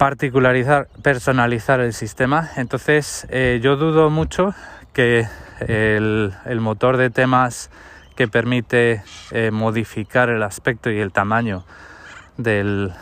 Particularizar, 0.00 0.88
personalizar 1.02 1.80
el 1.80 1.92
sistema. 1.92 2.48
Entonces 2.56 3.26
eh, 3.28 3.60
yo 3.62 3.76
dudo 3.76 4.08
mucho 4.08 4.54
que 4.94 5.26
el, 5.60 6.32
motor 6.60 6.96
de 6.96 7.10
temas 7.10 7.68
que 8.16 8.26
permite 8.26 9.02
eh, 9.30 9.50
modificar 9.50 10.30
el 10.30 10.42
aspecto 10.42 10.90
y 10.90 11.00
el 11.00 11.12
tamaño 11.12 11.64
del, 12.38 12.94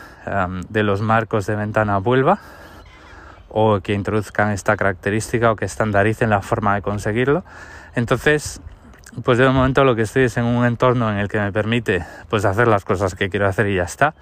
de 0.67 0.83
los 0.83 0.99
marcos 0.99 1.45
de 1.45 1.55
ventana 1.55 1.99
vuelva 1.99 2.41
o 3.47 3.79
que 3.79 3.93
introduzcan 3.93 4.51
esta 4.51 4.75
característica 4.75 5.53
o 5.53 5.55
que 5.55 5.63
estandaricen 5.63 6.29
la 6.29 6.41
forma 6.41 6.75
de 6.75 6.81
conseguirlo. 6.81 7.45
Entonces, 7.95 8.59
pues 9.23 9.37
de 9.37 9.49
momento 9.49 9.83
lo 9.83 9.95
que 9.95 10.03
estoy 10.03 10.23
es 10.23 10.37
en 10.37 10.45
un 10.45 10.65
entorno 10.65 11.11
en 11.11 11.17
el 11.17 11.27
que 11.27 11.39
me 11.39 11.51
permite 11.51 12.05
pues 12.29 12.45
hacer 12.45 12.67
las 12.67 12.85
cosas 12.85 13.15
que 13.15 13.29
quiero 13.29 13.47
hacer 13.47 13.67
y 13.67 13.75
ya 13.75 13.83
está. 13.83 14.13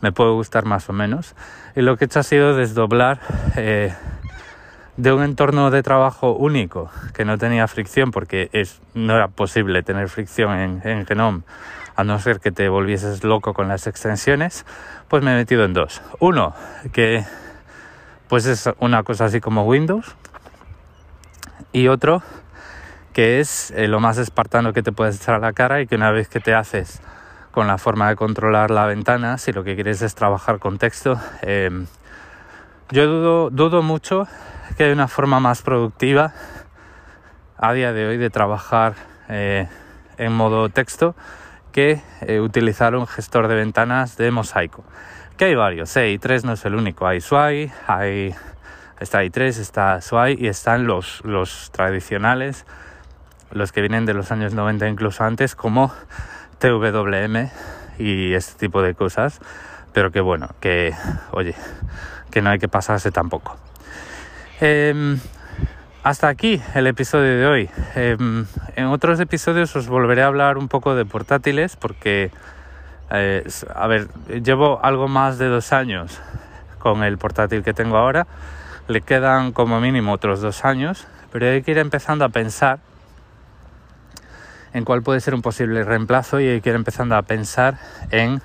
Me 0.00 0.12
puede 0.12 0.30
gustar 0.32 0.64
más 0.64 0.88
o 0.88 0.92
menos. 0.92 1.34
Y 1.74 1.82
lo 1.82 1.96
que 1.96 2.04
he 2.04 2.06
hecho 2.06 2.20
ha 2.20 2.22
sido 2.22 2.54
desdoblar 2.54 3.20
eh, 3.56 3.92
de 4.96 5.12
un 5.12 5.22
entorno 5.22 5.70
de 5.70 5.82
trabajo 5.82 6.32
único 6.32 6.90
que 7.12 7.24
no 7.24 7.38
tenía 7.38 7.66
fricción 7.68 8.10
porque 8.10 8.48
es, 8.52 8.80
no 8.94 9.14
era 9.14 9.28
posible 9.28 9.82
tener 9.82 10.08
fricción 10.08 10.52
en, 10.52 10.80
en 10.84 11.06
a 11.96 12.04
no 12.04 12.18
ser 12.18 12.40
que 12.40 12.52
te 12.52 12.68
volvieses 12.68 13.24
loco 13.24 13.54
con 13.54 13.68
las 13.68 13.86
extensiones, 13.86 14.66
pues 15.08 15.22
me 15.22 15.32
he 15.32 15.36
metido 15.36 15.64
en 15.64 15.72
dos. 15.72 16.02
Uno, 16.20 16.54
que 16.92 17.24
pues 18.28 18.44
es 18.46 18.68
una 18.80 19.02
cosa 19.02 19.26
así 19.26 19.40
como 19.40 19.64
Windows. 19.64 20.14
Y 21.72 21.88
otro, 21.88 22.22
que 23.16 23.40
es 23.40 23.70
eh, 23.70 23.88
lo 23.88 23.98
más 23.98 24.18
espartano 24.18 24.74
que 24.74 24.82
te 24.82 24.92
puedes 24.92 25.16
echar 25.16 25.36
a 25.36 25.38
la 25.38 25.54
cara 25.54 25.80
y 25.80 25.86
que 25.86 25.94
una 25.94 26.10
vez 26.10 26.28
que 26.28 26.38
te 26.38 26.52
haces 26.52 27.00
con 27.50 27.66
la 27.66 27.78
forma 27.78 28.10
de 28.10 28.14
controlar 28.14 28.70
la 28.70 28.84
ventana, 28.84 29.38
si 29.38 29.52
lo 29.52 29.64
que 29.64 29.74
quieres 29.74 30.02
es 30.02 30.14
trabajar 30.14 30.58
con 30.58 30.76
texto, 30.76 31.18
eh, 31.40 31.70
yo 32.90 33.06
dudo, 33.06 33.48
dudo 33.48 33.80
mucho 33.80 34.28
que 34.76 34.84
hay 34.84 34.92
una 34.92 35.08
forma 35.08 35.40
más 35.40 35.62
productiva 35.62 36.34
a 37.56 37.72
día 37.72 37.94
de 37.94 38.06
hoy 38.06 38.18
de 38.18 38.28
trabajar 38.28 38.96
eh, 39.30 39.66
en 40.18 40.34
modo 40.34 40.68
texto 40.68 41.16
que 41.72 42.02
utilizar 42.42 42.94
un 42.96 43.06
gestor 43.06 43.48
de 43.48 43.54
ventanas 43.54 44.18
de 44.18 44.30
mosaico. 44.30 44.84
Que 45.38 45.46
hay 45.46 45.54
varios, 45.54 45.96
i3 45.96 46.44
no 46.44 46.52
es 46.52 46.66
el 46.66 46.74
único, 46.74 47.06
hay 47.06 47.22
Sway, 47.22 47.72
hay, 47.86 48.34
está 49.00 49.24
i3, 49.24 49.58
está 49.58 50.02
Sway 50.02 50.36
y 50.38 50.48
están 50.48 50.86
los, 50.86 51.24
los 51.24 51.70
tradicionales 51.72 52.66
los 53.50 53.72
que 53.72 53.80
vienen 53.80 54.06
de 54.06 54.14
los 54.14 54.30
años 54.32 54.54
90 54.54 54.88
incluso 54.88 55.24
antes, 55.24 55.54
como 55.54 55.92
TWM 56.58 57.50
y 57.98 58.34
este 58.34 58.58
tipo 58.58 58.82
de 58.82 58.94
cosas, 58.94 59.40
pero 59.92 60.10
que 60.10 60.20
bueno, 60.20 60.48
que 60.60 60.94
oye, 61.30 61.54
que 62.30 62.42
no 62.42 62.50
hay 62.50 62.58
que 62.58 62.68
pasarse 62.68 63.10
tampoco. 63.10 63.56
Em, 64.60 65.18
hasta 66.02 66.28
aquí 66.28 66.60
el 66.74 66.86
episodio 66.86 67.36
de 67.36 67.46
hoy. 67.46 67.70
Em, 67.94 68.46
en 68.76 68.86
otros 68.86 69.20
episodios 69.20 69.74
os 69.76 69.88
volveré 69.88 70.22
a 70.22 70.26
hablar 70.26 70.58
un 70.58 70.68
poco 70.68 70.94
de 70.94 71.04
portátiles 71.04 71.76
porque, 71.76 72.30
eh, 73.10 73.44
a 73.74 73.86
ver, 73.86 74.08
llevo 74.42 74.80
algo 74.84 75.08
más 75.08 75.38
de 75.38 75.46
dos 75.46 75.72
años 75.72 76.20
con 76.78 77.02
el 77.02 77.18
portátil 77.18 77.62
que 77.62 77.74
tengo 77.74 77.96
ahora. 77.96 78.26
Le 78.88 79.00
quedan 79.00 79.52
como 79.52 79.80
mínimo 79.80 80.12
otros 80.12 80.40
dos 80.40 80.64
años, 80.64 81.06
pero 81.32 81.46
hay 81.46 81.62
que 81.62 81.72
ir 81.72 81.78
empezando 81.78 82.24
a 82.24 82.28
pensar 82.28 82.78
en 84.72 84.84
cuál 84.84 85.02
puede 85.02 85.20
ser 85.20 85.34
un 85.34 85.42
posible 85.42 85.84
reemplazo 85.84 86.40
y 86.40 86.48
hay 86.48 86.60
que 86.60 86.70
ir 86.70 86.76
empezando 86.76 87.16
a 87.16 87.22
pensar 87.22 87.78
en, 88.10 88.40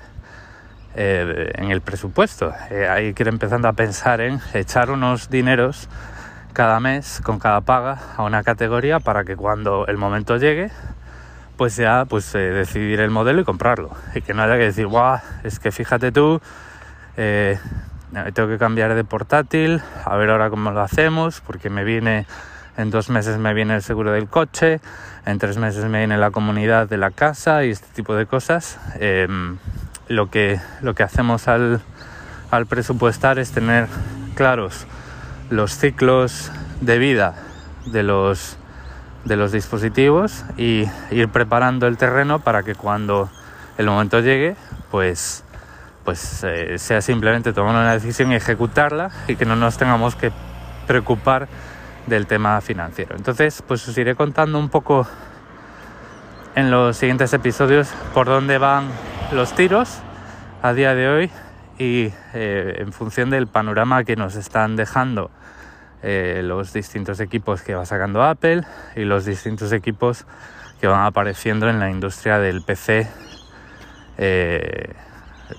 eh, 0.94 1.52
en 1.54 1.70
el 1.70 1.80
presupuesto. 1.80 2.52
Eh, 2.70 2.88
hay 2.88 3.14
que 3.14 3.24
empezando 3.24 3.68
a 3.68 3.72
pensar 3.72 4.20
en 4.20 4.40
echar 4.54 4.90
unos 4.90 5.30
dineros 5.30 5.88
cada 6.52 6.80
mes 6.80 7.20
con 7.22 7.38
cada 7.38 7.60
paga 7.62 7.98
a 8.16 8.22
una 8.24 8.42
categoría 8.42 9.00
para 9.00 9.24
que 9.24 9.36
cuando 9.36 9.86
el 9.86 9.96
momento 9.96 10.36
llegue 10.36 10.70
pues 11.56 11.76
ya 11.76 12.04
pues 12.04 12.34
eh, 12.34 12.38
decidir 12.38 13.00
el 13.00 13.10
modelo 13.10 13.40
y 13.40 13.44
comprarlo 13.44 13.90
y 14.14 14.20
que 14.20 14.34
no 14.34 14.42
haya 14.42 14.58
que 14.58 14.64
decir 14.64 14.86
guau 14.86 15.18
es 15.44 15.58
que 15.58 15.70
fíjate 15.70 16.12
tú 16.12 16.42
tengo 17.14 18.48
que 18.48 18.58
cambiar 18.58 18.94
de 18.94 19.04
portátil 19.04 19.80
a 20.04 20.16
ver 20.16 20.28
ahora 20.28 20.50
cómo 20.50 20.72
lo 20.72 20.82
hacemos 20.82 21.40
porque 21.40 21.70
me 21.70 21.84
viene 21.84 22.26
en 22.76 22.90
dos 22.90 23.10
meses 23.10 23.38
me 23.38 23.54
viene 23.54 23.74
el 23.74 23.82
seguro 23.82 24.12
del 24.12 24.28
coche, 24.28 24.80
en 25.26 25.38
tres 25.38 25.58
meses 25.58 25.84
me 25.84 25.98
viene 25.98 26.16
la 26.18 26.30
comunidad 26.30 26.88
de 26.88 26.96
la 26.96 27.10
casa 27.10 27.64
y 27.64 27.70
este 27.70 27.86
tipo 27.94 28.14
de 28.14 28.26
cosas. 28.26 28.78
Em, 28.98 29.58
lo, 30.08 30.30
que, 30.30 30.60
lo 30.80 30.94
que 30.94 31.02
hacemos 31.02 31.48
al, 31.48 31.80
al 32.50 32.66
presupuestar 32.66 33.38
es 33.38 33.52
tener 33.52 33.88
claros 34.34 34.86
los 35.50 35.76
ciclos 35.76 36.50
de 36.80 36.98
vida 36.98 37.34
de 37.86 38.02
los, 38.02 38.56
de 39.24 39.36
los 39.36 39.52
dispositivos 39.52 40.44
y 40.56 40.86
ir 41.10 41.28
preparando 41.28 41.86
el 41.86 41.96
terreno 41.96 42.40
para 42.40 42.62
que 42.62 42.74
cuando 42.74 43.30
el 43.78 43.86
momento 43.86 44.20
llegue, 44.20 44.56
pues, 44.90 45.44
pues 46.04 46.44
eh, 46.44 46.78
sea 46.78 47.00
simplemente 47.00 47.52
tomar 47.52 47.74
una 47.74 47.92
decisión 47.92 48.32
y 48.32 48.36
ejecutarla 48.36 49.10
y 49.28 49.36
que 49.36 49.44
no 49.44 49.56
nos 49.56 49.76
tengamos 49.76 50.14
que 50.14 50.32
preocupar 50.86 51.48
del 52.06 52.26
tema 52.26 52.60
financiero. 52.60 53.16
Entonces, 53.16 53.62
pues 53.66 53.86
os 53.88 53.96
iré 53.96 54.14
contando 54.14 54.58
un 54.58 54.68
poco 54.68 55.06
en 56.54 56.70
los 56.70 56.96
siguientes 56.96 57.32
episodios 57.32 57.92
por 58.12 58.26
dónde 58.26 58.58
van 58.58 58.88
los 59.32 59.54
tiros 59.54 60.00
a 60.62 60.72
día 60.74 60.94
de 60.94 61.08
hoy 61.08 61.30
y 61.78 62.12
eh, 62.34 62.76
en 62.78 62.92
función 62.92 63.30
del 63.30 63.46
panorama 63.46 64.04
que 64.04 64.16
nos 64.16 64.36
están 64.36 64.76
dejando 64.76 65.30
eh, 66.02 66.42
los 66.44 66.72
distintos 66.72 67.20
equipos 67.20 67.62
que 67.62 67.74
va 67.74 67.86
sacando 67.86 68.22
Apple 68.22 68.62
y 68.96 69.04
los 69.04 69.24
distintos 69.24 69.72
equipos 69.72 70.26
que 70.80 70.86
van 70.86 71.04
apareciendo 71.04 71.68
en 71.68 71.78
la 71.78 71.90
industria 71.90 72.38
del 72.38 72.62
PC 72.62 73.08
eh, 74.18 74.94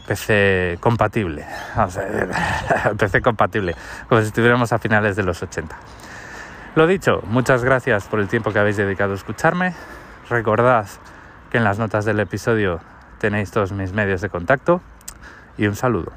PC 0.08 0.78
compatible 0.80 1.46
PC 2.98 3.22
compatible 3.22 3.76
como 4.08 4.22
si 4.22 4.28
estuviéramos 4.28 4.72
a 4.74 4.80
finales 4.80 5.16
de 5.16 5.24
los 5.24 5.42
80 5.42 5.76
lo 6.76 6.88
dicho, 6.88 7.22
muchas 7.26 7.64
gracias 7.64 8.08
por 8.08 8.20
el 8.20 8.28
tiempo 8.28 8.52
que 8.52 8.60
habéis 8.60 8.78
dedicado 8.78 9.14
a 9.14 9.16
escucharme. 9.16 9.74
Recordad 10.30 10.88
que 11.52 11.58
en 11.58 11.64
las 11.64 11.78
notas 11.78 12.06
del 12.06 12.20
episodio 12.20 12.80
tenéis 13.20 13.52
todos 13.52 13.72
mis 13.72 13.94
medios 13.94 14.22
de 14.22 14.30
contacto 14.30 14.82
y 15.58 15.68
un 15.68 15.76
saludo. 15.76 16.12